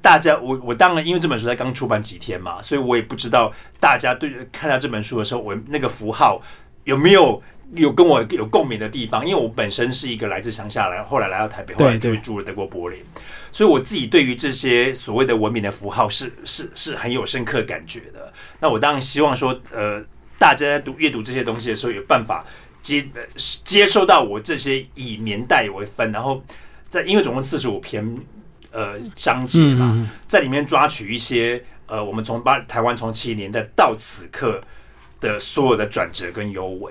[0.03, 6.41] 大家，我我当然因为这本书才刚出版几天嘛，所以我也不知道大家对看到这本书的时候，我那个符号
[6.85, 7.43] 有没有
[7.75, 9.27] 有跟我有共鸣的地方？
[9.27, 12.99] 因为我本身是一个来自乡下来，后来来到台北，后来就住了德国柏林，
[13.53, 18.33] 所以我自己对于这些所谓的文明的符号是是是很有深刻感觉的。
[18.59, 20.03] 那我当然希望说，呃，
[20.39, 22.45] 大家在读阅读这些东西的时候，有办法
[22.83, 26.43] 接呃接收到我这些以年代为分，然后
[26.89, 28.17] 在因为总共四十五篇
[28.73, 34.61] 呃章节嘛，在里面抓取一些呃我们从八台湾从七零年代到此刻
[35.21, 36.87] 的所有的转折跟优美。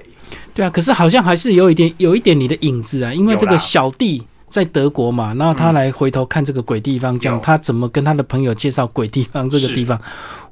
[0.53, 9.99] 对啊，可是好像还是有一点有一点你的影子啊，因为这个小弟在德国嘛，然后他来回头看这个鬼地方，讲有他怎么跟他的朋友介绍鬼地方这个地方，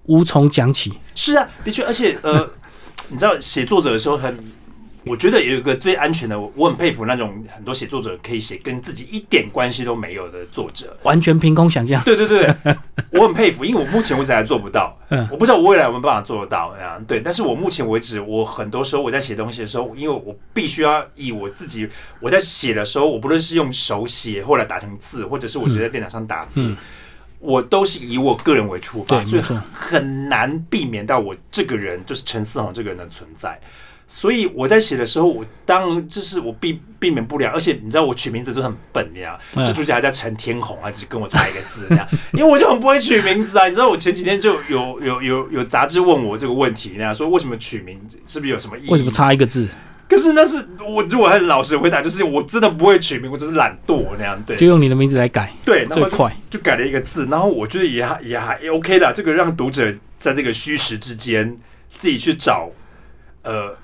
[0.06, 0.94] 无从讲起。
[1.14, 2.50] 是啊，的确，而且呃，
[3.10, 4.38] 你知道写作者的时候很，
[5.08, 10.96] 我觉得有一个最安全的，我我很佩服那种很多写作者可以写跟自己一点关系都没有的作者。
[11.04, 12.02] 完全凭空想象。
[12.04, 12.56] 对对对，
[13.12, 17.00] 我很佩服，因为我目前为止还做不到， 嗯我不知道我未来有没有办法做得到啊。
[17.08, 21.88] 对，但是我目前为止，我很多时候我在写东西的时候，因为我必须要以我自己
[22.20, 26.64] 我在写的时候，我不论是用手写，或者打成字，或者是我直接在电脑上打字。
[26.64, 26.78] 嗯
[27.40, 29.42] 我都是以我个人为出发，所以
[29.74, 33.60] 很难避免到我这个人就是陈思宏这个人的存在。
[34.10, 43.68] 所以我在写的时候，我当然就是我避避免不了，而且你知道我取名字都很笨那样，嗯就主角还叫陈天红，啊只跟我差一个字那样，因为我就很不会取名字啊。
[43.68, 48.90] 你知道我前几天就有有有有杂志问我这个问题那样，说为什么取名字是不是有什么意义？
[48.90, 49.12] 为什么？
[49.12, 49.68] 差一个字？
[50.10, 54.42] 可是那是我如果很老实的回答，就是我真的不会取名，我只是懒惰那样。
[54.46, 56.38] 对就用你的名字来改，对，然后就最快。
[56.50, 61.58] 就改了一个字，然后我觉得也还也还也 OK 的，这个让读者在这个虚实之间
[61.90, 62.70] 自己去找，
[63.44, 63.76] 呃，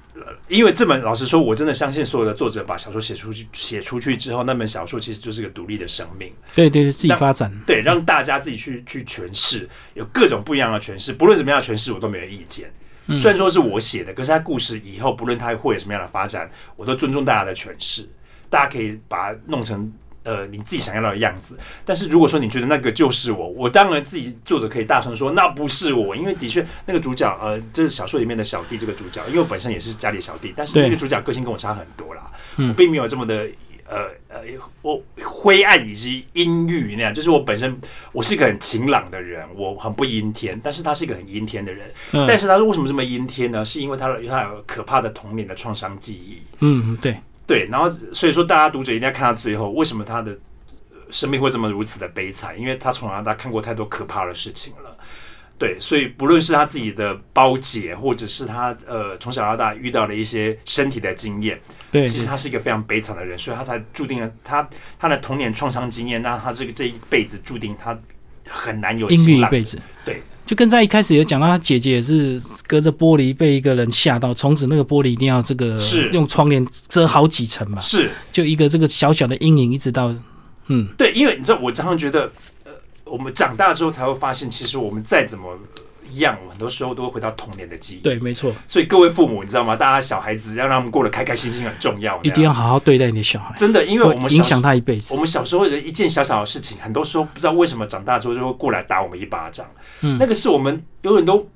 [0.47, 7.51] 因为这本老实说，我真的相信所有的作者把小说写出去写出去之后，那本小说其实就是个独立的生命，对对对，自己发展。
[7.65, 12.71] 对，让大家自己去去诠释，有各种不一样的诠释，不论怎么样的诠释，我都没有意见。
[13.17, 18.07] 虽然说是我写的，可是他故事以后不论他会有什么样的发展，我都尊重大家的诠释。
[18.49, 19.91] 大家可以把它弄成
[20.23, 21.57] 呃你自己想要的样子。
[21.83, 33.47] 但是如果说你觉得那个就是我，我当然自己作者可以大声说那不是我，因为的确那个主角呃，这是小说里面的小弟这个主角，因为我本身也是家里小弟，但是那个主角个性跟我差很多啦，嗯我并没有这么的。
[33.85, 34.41] 呃呃，
[34.81, 37.77] 我灰暗以及阴郁那样，就是我本身
[38.11, 43.63] 我是一个很晴朗的人，我很不阴天，但是他是一个很阴天的人，嗯但是他为什么这么阴天呢？
[43.63, 50.31] 是因为他的他有可怕的童年的创伤记忆，嗯，对，对，然后所以说大家读者一定要看到最后，为什么他的
[50.91, 52.59] 呃生命会这么如此的悲惨？
[52.59, 54.97] 因为他从小到大看过太多可怕的事情了。
[55.57, 61.59] 对，所以不论是他自己的包姐，或者是他呃从小到大遇到了一些身体的经验，
[61.91, 64.67] 对，其实他是一个非常悲惨的人，所以他才注定了他
[64.99, 67.97] 他的童年创伤经验，让他这个这一辈子注定他
[68.49, 69.79] 很难有阴郁一辈子。
[70.03, 76.09] 对，就跟在一开始有讲到，他姐姐也是隔着玻璃被一个人吓到，从此那个玻璃一定要这个是。
[76.09, 78.09] 用窗帘遮好几层嘛，是。
[78.31, 80.13] 就一个这个小小的阴影，一直到
[80.67, 82.31] 嗯，对，因为你知道，我常常觉得，呃，
[83.13, 85.55] 我们长大之后才会发现，其实我们再怎么
[86.15, 89.75] 样，很多时候都会回到童年的记忆。，对，没错，所以各位父母，你知道吗？
[89.75, 94.69] 大家小孩子要让他们过得开开心心很重要，一定要好好对待你的小孩，真的，因为我们会影响他。
[94.69, 95.19] 他一辈子我。
[95.19, 99.67] 们小时候的一件小小的事情，很多时候不知道为什么长大之后就会过来打我们一巴掌。
[100.01, 101.47] 嗯那个是我们有很多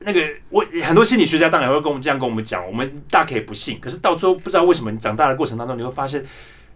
[0.00, 0.20] 那个，
[0.50, 6.22] 我很多心理学家当然会跟我们这样跟我们讲，我们大可以不信，可是到最后不知道为什么你长大的过程当中，你会发现，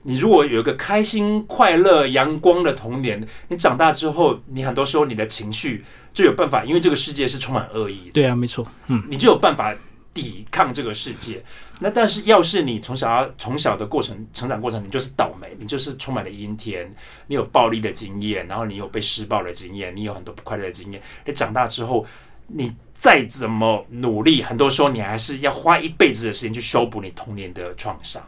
[0.02, 8.12] 你如果有一个开心、快乐、阳光的童年，你长大之后，你很多时候你的情绪就有办法，因为这个世界是充满恶意的。
[8.12, 9.74] 对啊，没错，嗯，你就有办法
[10.14, 11.44] 抵抗这个世界。
[11.80, 16.92] 那但是要是你从小从小的过程成长过程，你就是倒霉，你就是充满了阴天，
[17.26, 21.02] 你有暴力的经验，然后你有被施暴的经验，你有很多不快乐的经验。
[21.24, 22.06] 你长大之后，
[22.46, 28.22] 你再怎么努力，很多时候你还是要花一辈子的时间去修补你童年的创伤。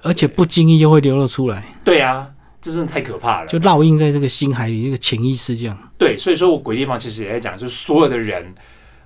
[0.00, 2.28] 而且不经意又会流露出来，对啊，
[2.60, 3.48] 这真的太可怕了。
[3.48, 5.92] 就烙印在这个心海里，这个潜意识这样。
[5.98, 8.54] 对，所以说我鬼地方其实也在讲，就是所有的人，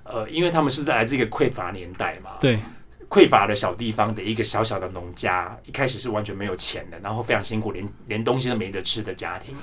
[0.03, 2.59] 呃，因为他们是在来自一个匮乏年代嘛，对，
[3.09, 9.55] 匮乏的小地方的一个小小的农家，一开始是完全没有钱的，然后非常辛苦，连连东西都没得吃的家庭。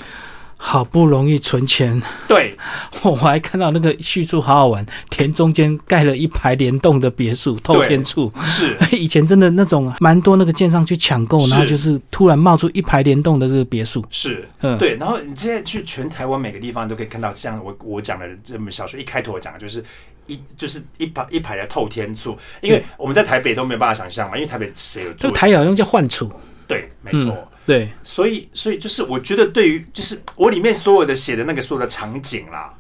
[0.57, 2.57] 好不容易存钱，对，
[3.03, 8.33] 我还看到那个叙述好好玩，田中间盖了一排联动的别墅，透天处。
[8.43, 14.05] 是 以前真的那种蛮多那个建商去抢购，然后就是突然冒出一排联动的这个别墅。
[14.11, 14.97] 是，嗯，对。
[14.97, 19.85] 然后你现在去全台湾每个地方都可以看到，像我我讲的这本小说一开头我讲的就是
[20.27, 25.35] 一就是一排一排的透天厝，因为我们在台北都没有办法想象嘛，因为台北谁有就住？
[25.35, 26.31] 台语好像叫换储。
[26.67, 27.31] 对，没错。
[27.31, 32.75] 嗯对，所以，所以就是我觉得，对于就是我里面所有的写的那个所有的场景啦，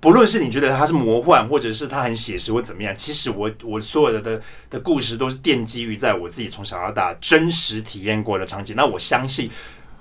[0.00, 8.76] 不论是你觉得它是魔幻，或者是它很写实或怎么样，其实我我所有的的的故事都是奠基于在我自己从小到大真实体验过的场景。
[8.76, 9.50] 那我相信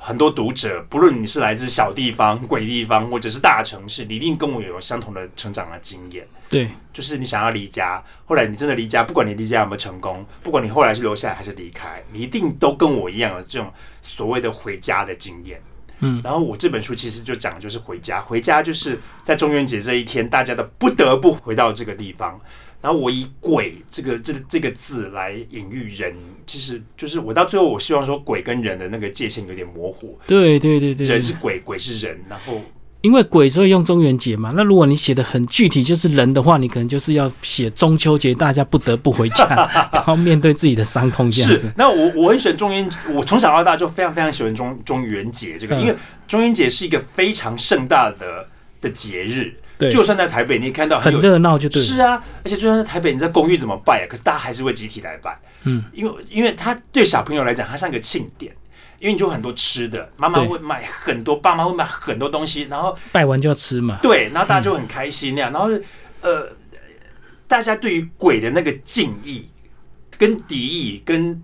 [0.08, 6.26] 很多读者，不论你是来自小地方、鬼地方，或者是大城市，你一定跟我有相同的成长的经验。
[6.48, 13.70] 对，就是你想要离家，后来你真的离家，不管你离家有没有成功，不管你后来是留下来还是离开，你一定都跟我一样有这种
[14.02, 15.62] 所谓的回家的经验。
[16.00, 22.39] 嗯，然后我这本书其实就讲的就是回家，回家就是在中元节这一天，大家都不得不回到这个地方。
[22.80, 26.13] 然后我以“鬼”这个这这个字来隐喻人，
[26.46, 32.62] 其实就是我到最后，我希望说鬼跟人的那个界限有点模糊，对对对人是鬼，鬼是人，然后
[33.02, 34.54] 因为鬼所以用中元节嘛。
[34.56, 39.46] 那如果你写的很具体，就是人的话，你可能就是要写中秋节，大家不得不回家，
[39.92, 45.96] 然后面对自己的伤痛这样是子。，那我我很喜欢中元，我从小到大就非常非常喜欢中中元节这个，嗯因为
[46.28, 48.48] 中元节是一个非常盛大的
[48.82, 49.56] 的节日。
[49.78, 51.82] 对，就算在台北，你也看到很热闹就对。
[51.82, 54.08] 是啊，而且就算在台北，你在公寓怎么拜啊？
[54.10, 58.56] 可是大家还是会集体来拜，嗯，因为因为他对小朋友来讲，它像个庆典。
[59.00, 64.00] 因为你就很多吃的，妈妈会买很多，爸妈会买很多东西，然后拜完就要吃嘛。
[64.02, 65.70] 对，然后大家就很开心那样，然后
[66.22, 66.50] 呃，
[67.48, 69.48] 大家对于鬼的那个敬意、
[70.18, 71.40] 跟敌意、跟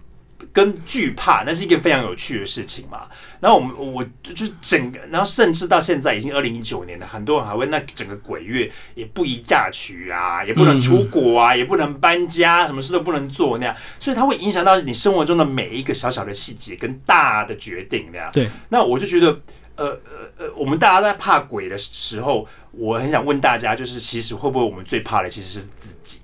[0.54, 3.08] 跟惧怕，那是一个非常有趣的事情嘛。
[3.42, 18.30] 然后我们我就就是整个，然后甚至到现在已经二零一九年了，很多人还会那整个鬼月也不宜嫁娶啊，也不能出国啊，也不能搬家，什么事都不能做那样，所以它会影响到你生活中的每一个小小的细节跟大的决定那样。
[18.32, 19.28] 对，那我就觉得，
[19.76, 26.20] 呃呃呃，我们大家在怕鬼的时候，我很想问大家，就是其实会不会我们最怕的其实是自己？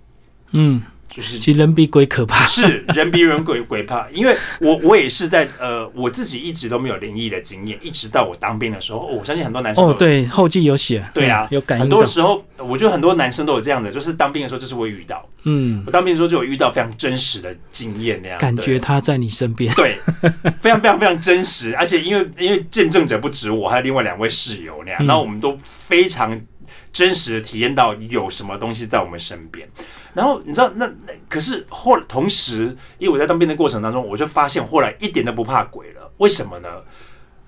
[0.52, 2.46] 嗯，就是其实人比鬼可怕。
[2.46, 11.04] 是人比人鬼鬼怕，因为我我也是在呃我自己一直都没有灵异的经验，一直到我当兵的时候，哦我相信很多男生哦，对，后记有写。
[11.14, 12.00] 对啊嗯，有感很应很。
[12.00, 19.74] 多时候我觉得很多男生都有这样的，就是当兵的时候就是会遇到，嗯，我当兵的时候就有遇到非常真实的经验那样，感觉他在你身边。
[19.76, 19.96] 对，
[20.62, 25.58] 非常非常非常真实，而且因为因为见证者不止我，还有另外两位室友那样，嗯然后我们都
[25.88, 26.40] 非常
[26.92, 29.70] 真实的体验到有什么东西在我们身边。
[30.14, 36.12] 然后你知道那那可是后同时，因为我在当兵的过程当中，我就发现后来一点都不怕鬼了。
[36.18, 36.70] 为什么呢？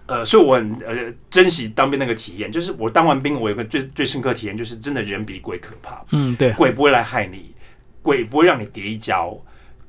[0.07, 6.03] 呃，所以我很呃珍惜当兵那个体验，就是我当完兵，我有个最最深刻体验，就是真的人比鬼可怕。
[6.11, 7.53] 嗯，对，鬼不会来害你，
[8.01, 9.37] 鬼不会让你跌一跤，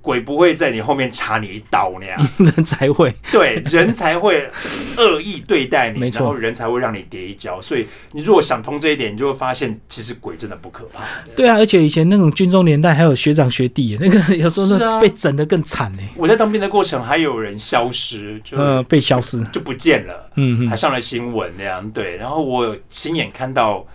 [0.03, 3.15] 鬼不会在你后面插你一刀那样， 人才会。
[3.31, 4.51] 对，人才会
[4.99, 7.59] 恶意对待你，然后人才会让你跌一跤。
[7.63, 11.05] 所以你如果想通这一点，你就会发现，其实鬼真的不可怕。
[11.35, 16.03] 对啊，而且以前那种军中年代还有学长学弟，那个 有时候是啊被整的更惨呢。
[16.17, 19.43] 我在当兵的过程，还有人消失，就、呃，被消失。
[19.53, 20.31] 就不见了。
[20.35, 22.17] 嗯嗯，还上了新闻那样，对。
[22.17, 23.87] 然后我有亲眼看到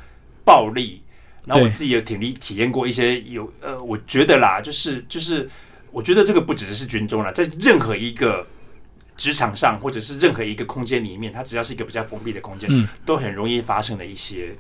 [0.45, 1.01] 暴力，
[1.45, 5.49] 然后我自己有体力体验过一些有呃，我觉得啦，就是就是，
[5.97, 8.45] 我觉得这个不只是军中了，在任何一个
[9.17, 14.55] 职场上或者是任何一个空间里面，它只要是一个比较封闭的空间，嗯都很容易发生的一些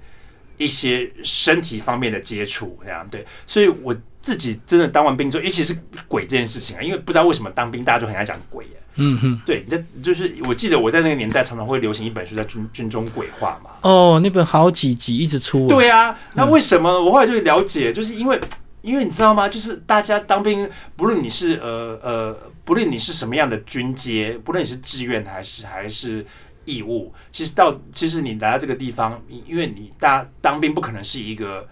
[0.57, 3.23] 一些身体方面的接触，这样对。
[3.45, 5.77] 所以我自己真的当完兵之后，尤其是
[6.07, 8.77] 鬼这件事情啊，因为不知道为什么当兵大家就很爱讲鬼啊。
[8.95, 9.39] 嗯哼。
[9.45, 13.69] 对，这就是我记得我在那个年代常常会流行一本书叫《军军中鬼话》嘛。
[13.83, 18.39] 哦，那本好几集一直出。，对啊，那为什么我后来就了解，就是因为
[18.87, 19.49] 因为你知道吗？
[19.49, 26.25] 就是大家当兵，不论你是呃呃，不论你是什么样的军阶，不论你是志愿还是还是
[26.63, 31.67] 义务，其实到其实你来到这个地方，你因为你大当兵不可能是一个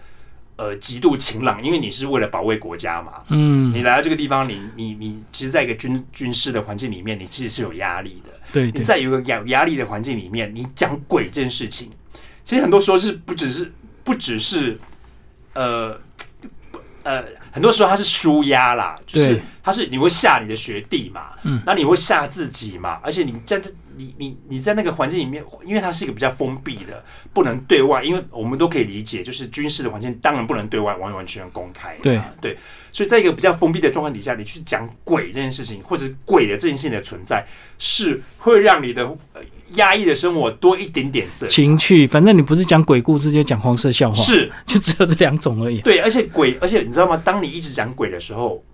[0.56, 3.22] 呃极度晴朗，因为你是为了保卫国家嘛。
[3.28, 8.32] 嗯，你来到这个地方，你你你，其实在一个军军事的环境里面，你其实是有压力的。
[8.52, 11.90] 对对，你在有一个压压力的环境里面，你讲鬼这件事情，
[12.44, 13.72] 其实很多时候是不只是
[14.04, 14.78] 不只是
[15.54, 15.98] 呃
[17.06, 19.42] 呃，很多时候他是舒压啦，就是对。
[19.62, 32.20] 它是你会吓你的学弟嘛，嗯，那你会吓自己嘛，而且你在这你你你在那个环境里面，因为它是一个比较封闭的，不能对外，因为我们都可以理解，就是军事的环境当然不能对外完完全全公开，对。
[32.40, 32.56] 对，
[32.92, 37.44] 所以在一个比较封闭的状况底下，你去讲鬼这件事情，或者是鬼的这件事情的存在，
[37.78, 39.40] 是会让你的呃
[39.74, 45.80] 压抑的生活多一点点色情趣，反正你不是讲鬼故事，就讲黄色笑话，是就只有这两种而已。
[45.80, 47.20] 对，而且鬼，而且你知道吗？
[47.24, 48.64] 当你一直讲鬼的时候，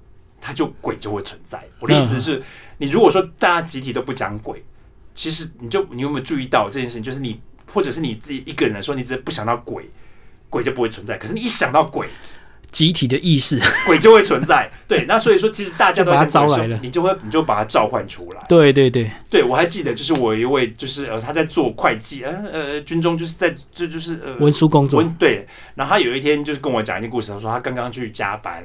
[0.41, 1.63] 它就鬼就会存在。
[1.81, 2.43] 我的意思是，
[2.79, 4.63] 你如果说大家集体都不讲鬼，
[5.15, 7.03] 其实你就你有没有注意到这件事情？
[7.03, 7.41] 就是你
[7.73, 9.89] 或者是你自己一个人的时候，你只是不想到鬼，
[10.51, 11.17] 鬼就不会存在。
[11.17, 12.09] 可是你一想到鬼，
[12.73, 14.69] 集体的意识， 鬼就会存在。
[14.89, 16.81] 对，那所以说，其实大家都在讲鬼的时候就把它招来了。
[16.83, 18.41] 你就会你就把它召唤出来。
[18.49, 24.99] 对对对，对，我还记得，就是我有一位，就是呃，他在做会计，呃呃，军中就是在这就是呃文书工作。
[24.99, 28.65] 文，对，然后他有一天就是跟我讲一件故事，他说他刚刚去加班，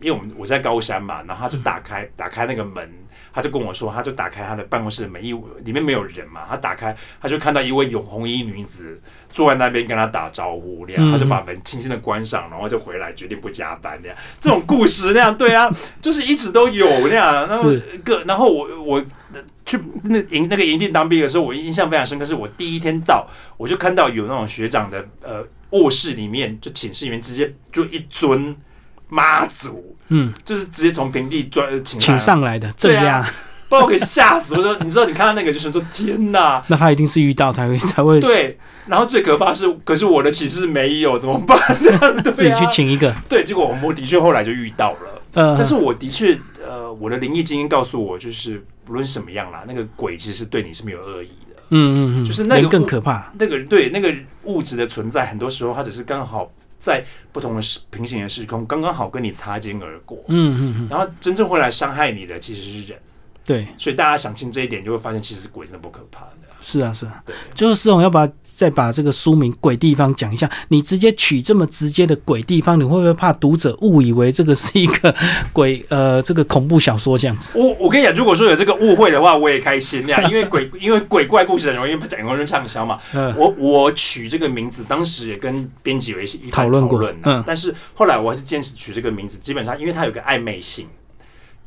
[0.00, 2.88] 因为我们我在高山嘛，然后他就打开打开那个门，
[3.34, 5.32] 他就跟我说，他就打开他的办公室的门，一
[5.64, 15.68] 里面没有人嘛，他打开他就看到一位永红衣女子坐在那边跟他打招呼，那样嗯他就把门轻轻的关上，然后就回来决定不加班那样，这种故事那样，对啊，
[16.00, 19.04] 就是一直都有那样，然后是个然后我我。
[19.66, 23.26] 去那营那个营地当兵的时候，我印象非常深刻，是我第一天到，
[23.56, 28.54] 我就看到有那种学长的呃卧室里面，就寝室里面直接就一尊
[29.08, 33.24] 妈祖，嗯，就是直接从平地钻呃请请，上来的这样
[33.68, 34.54] 把我给吓死。
[34.54, 38.56] 我说，你知道你看到那个就是说天哪，那他一定是遇到才会 才会对。
[38.86, 41.58] 然后最可怕是，可是我的寝室没有，怎么办？
[42.22, 45.22] 对自己去啊请一个，对，结果我们的确后来就遇到了。
[45.32, 51.56] 呃，但是我的确，呃，我的灵异经验告诉我，就是不论什么样啦，那个鬼其实是对你是没有恶意的。
[51.70, 56.48] 嗯嗯嗯，就是那个更可怕，那个对那个物质的存在，很多时候它只是刚好
[56.84, 60.22] 在不同的时平行的时空，刚刚好跟你擦肩而过。
[60.28, 62.98] 嗯嗯嗯，然后真正会来伤害你的其实是人，
[63.44, 66.32] 对，所以大家想清这一点，就会发现其实鬼真的不可怕的。
[66.60, 67.22] 是啊是啊。
[67.26, 70.48] 对，就是这种要把再把这个书名《鬼地方》讲一下。
[70.68, 75.14] 你直接取这么直接的“鬼地方”，你会不会怕读者误以为这个是一个
[75.52, 77.50] 鬼呃这个恐怖小说这样子？
[77.58, 82.98] 我我跟你讲，如果说有这个误会的话，我也开心呀，因为鬼因为鬼怪故事很容易很容易畅销嘛。
[83.12, 90.86] 嗯我我取这个名字，当时也跟编辑有一些讨论过嗯但是后来我还是坚持取这个名字，基本上因为它有个暧昧性。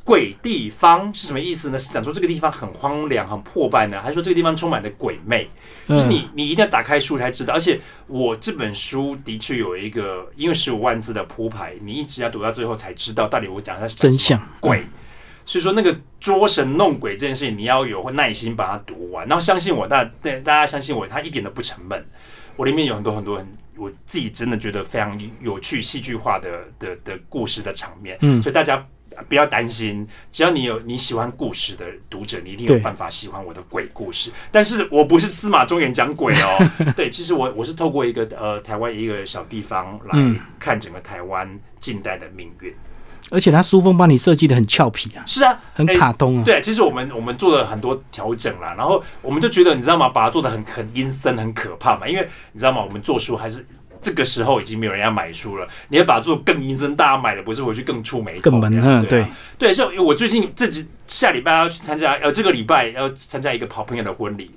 [0.07, 1.77] 鬼地方是什么意思呢？
[1.77, 5.49] 是讲说这个地方很荒凉、很破败呢，还是说这个地方充满了鬼魅？
[5.85, 7.53] 就是嗯你，你一定要打开书才知道。
[7.53, 7.77] 而且
[8.07, 14.85] 我这本书的确有一个，因为十五万字的铺排，你一直要读到最后才知道到底我讲的是真相鬼。
[15.43, 22.05] 所以说，那个捉神弄鬼这件事情，你要有耐心把它读完，然后相信我，大对大家相信我，它一点都不沉闷。
[22.55, 23.45] 我里面有很多很多很
[23.77, 28.85] 我自己真的觉得非常有趣、戏剧化的的的故事的场面，嗯所以大家
[29.27, 34.31] 不要担心，只要你有你喜欢故事的读者，你一定有办法喜欢我的鬼故事。
[34.51, 42.73] 但是我不是司马中原讲鬼哦， 对，其实我我是透过一个呃台湾一个小地方来嗯看整个台湾近代的命运。
[43.29, 46.43] 而且它书封帮你设计的很俏皮啊，是啊，很哎卡通啊。
[46.45, 50.07] 对，其实我们我们做了很多调整啦，然后我们就觉得你知道吗？
[50.09, 52.81] 把它做的很很阴森、很可怕嘛，因为你知道吗？
[52.83, 53.65] 我们做书还是
[53.99, 64.51] 这个时候已经没有人要买书了，你要把它做更阴森，大家买的不是回去更触眉头更闷这样嗯对啊对对，像我最近这几下礼拜要去参加，呃，这个礼拜要参加一个好朋友的婚礼。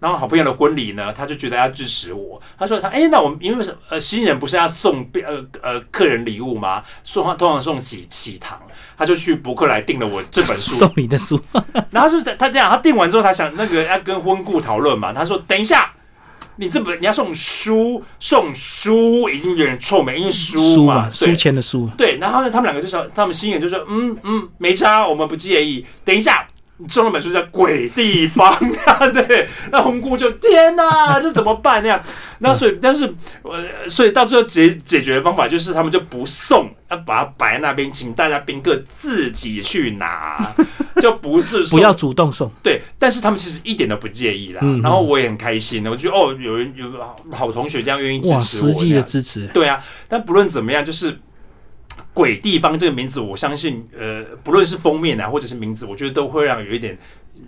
[0.00, 2.40] 然后好朋友的婚礼呢，他就觉得要支持我。
[2.58, 6.82] 他说他哎，那我们因为呃新人不是要送呃呃客人礼物吗？
[7.04, 8.58] 送通常送喜喜糖，
[8.96, 10.76] 他就去博客来订了我这本书。
[10.76, 11.40] 送你的书，
[11.92, 15.12] 然后就是他这样，他订完之后，他想那个要跟婚顾讨论嘛。
[15.12, 15.92] 他说等一下，
[16.56, 25.84] 你这本你要送书，送书已经有点臭美，因为书嘛，书签的书，对，然后呢，他们两个就说，他们新人就说，嗯嗯，没差，我们不介意。
[26.04, 26.49] 等一下，你
[26.88, 28.52] 中了本书叫《鬼地方》
[28.90, 31.82] 啊，对，那红姑就天哪， 这怎么办？
[31.82, 32.02] 那样？
[32.38, 33.04] 那所以，但是
[33.42, 40.40] 呃，所以到最后解解决的方法就是他们就不送，要把它摆在那边，请大家宾客自己去拿，
[41.02, 41.78] 就不是送。
[41.78, 44.60] 不要主动送，对，但是他们其实一点都不介意啦。
[44.62, 46.86] 嗯然后我也很开心，我觉得哦，有人有
[47.30, 51.18] 好同学这样愿意支哇，持我实际的支持，对啊，但不论怎么样，就是
[52.12, 56.98] “鬼地方”这个名字，我相信，呃，不论是封面啊，或者是名字，我觉得都会让有一点、
[57.36, 57.42] 呃、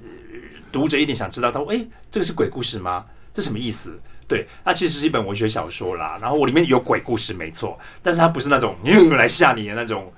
[0.70, 3.04] 读者一点想知道，他说：“哎，这个是鬼故事吗？
[3.34, 6.18] 这什么意思？”对，它其实是一本文学小说啦。
[6.20, 10.10] 然后我里面有鬼故事，没错，但是它不是那种嗯 来吓你的那种，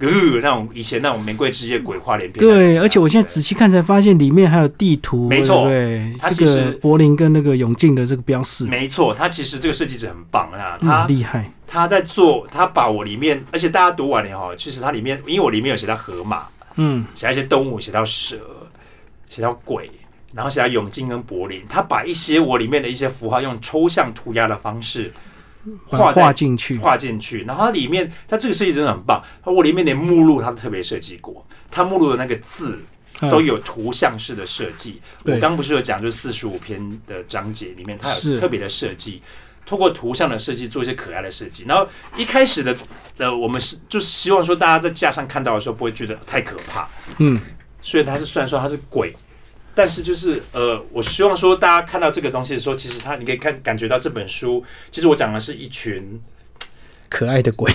[0.00, 2.40] 呃，那种以前那种玫瑰之夜鬼话连篇。
[2.40, 16.44] 对，而且我现在仔细看才发现里面还有地图，没错对它其实柏林跟那个永靖的这个标识，没错，他其实这个设计者很棒啊，他嗯，厉害，他在做，他把我里面，而且大家读完了哈，其实它里面，因为我里面有写到河马，
[16.76, 18.36] 嗯，写到一些动物，写到蛇，
[19.28, 19.90] 写到鬼，
[20.32, 25.12] 然后写到永靖跟柏林，他把一些我里面的一些符号用抽象涂鸦的方式
[25.86, 32.78] 画画进去，画进去，然后它里面，它这个设计真的很棒，我里面连目录它都特别设计过，它目录的那个字
[33.20, 33.30] 嗯。
[33.30, 35.00] 都有图像式的设计。
[35.24, 39.20] 我刚不是有讲，就是四十五篇的章节里面，它有特别的设计，
[39.66, 41.64] 通过图像的设计做一些可爱的设计。
[41.68, 41.86] 然后
[42.16, 42.74] 一开始的
[43.18, 46.88] 呃，我们是就是希望说大家在架上看到的时候不会觉得太可怕，
[47.18, 47.38] 嗯，
[47.82, 49.14] 所以它是虽然说它是鬼。
[49.80, 56.20] 但是就是呃，我希望说大家看到这个东西的时候，其实它你可以看感觉到这本书，其实我讲的是一群
[57.08, 57.72] 可爱的鬼，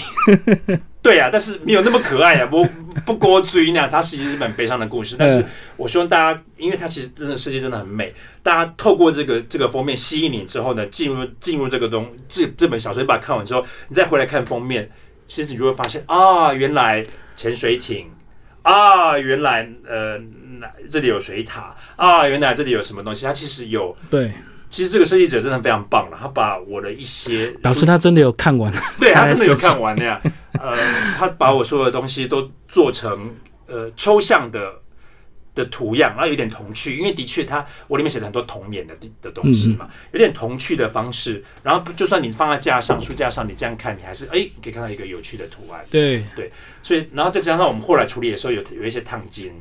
[1.01, 2.63] 对啊，但是没有那么可爱啊，不
[3.07, 5.15] 不过追那，它其实是本悲伤的故事。
[5.19, 5.45] 但是嗯
[5.77, 14.87] 我希望大家，因为它其实真的世界真的很美，大家透过这个这个封面吸引你之后呢，进入进入这个东这这本小说，你把它看完之后，你再回来看封面，
[15.25, 17.03] 其实你就会发现啊，原来
[17.35, 18.05] 潜水艇
[18.65, 20.17] 啊，原来呃
[20.59, 21.75] 那这里有水塔。
[21.95, 23.95] 啊，原来这里有什么东西，它其实有。
[24.09, 24.33] 对，
[24.69, 30.19] 其实这个设计者真的非常棒了，他把我的一些表示他真的有看完， 对他真的有看完那样，
[30.59, 30.75] 呃，
[31.17, 33.33] 他把我所有的东西都做成
[33.67, 34.73] 呃抽象的
[35.55, 46.23] 的图样，然后有点童趣，因为的确它我里面写了很多童年的的东西嘛，有点童趣的方式，然后就算你放在架上书架上，你这样看，你还是哎可以看到一个有趣的图案，对。
[46.35, 46.51] 对，
[46.83, 49.51] 所以然后再加上我们后来处理的时候有有一些烫金。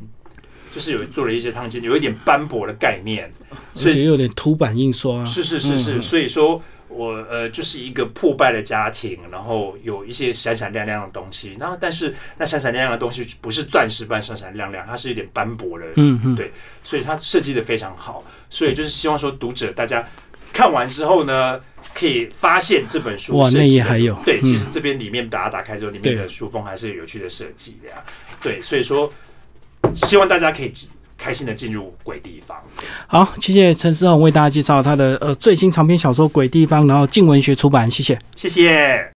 [0.75, 6.03] 就是有做了一些烫金，有一点斑驳的概念，而所以且有点凸版印刷，是是是是，嗯。
[6.03, 6.61] 所以说
[6.95, 20.07] 我呃就是一个破败的家庭，然后有一些闪闪亮亮的东西，然后但是那闪闪亮亮的东西不是钻石般闪闪亮亮，它是有点斑驳的，嗯嗯，对所以它设计的非常好，所以就是希望说读者大家
[20.53, 21.61] 看完之后呢。
[21.95, 28.03] 可以发现这本书哇设计的内页还有对，嗯其实这边里面把它打开之后，里面的书封还是有有趣的设计的呀。
[28.43, 29.09] 对，所以说
[29.95, 30.73] 希望大家可以
[31.25, 32.55] 开心的进入鬼地方。
[33.07, 38.19] 好，谢谢陈思宏为大家介绍他的呃最新长篇小说《鬼地方》，然后静文学出版，谢谢。
[38.37, 39.11] 谢谢。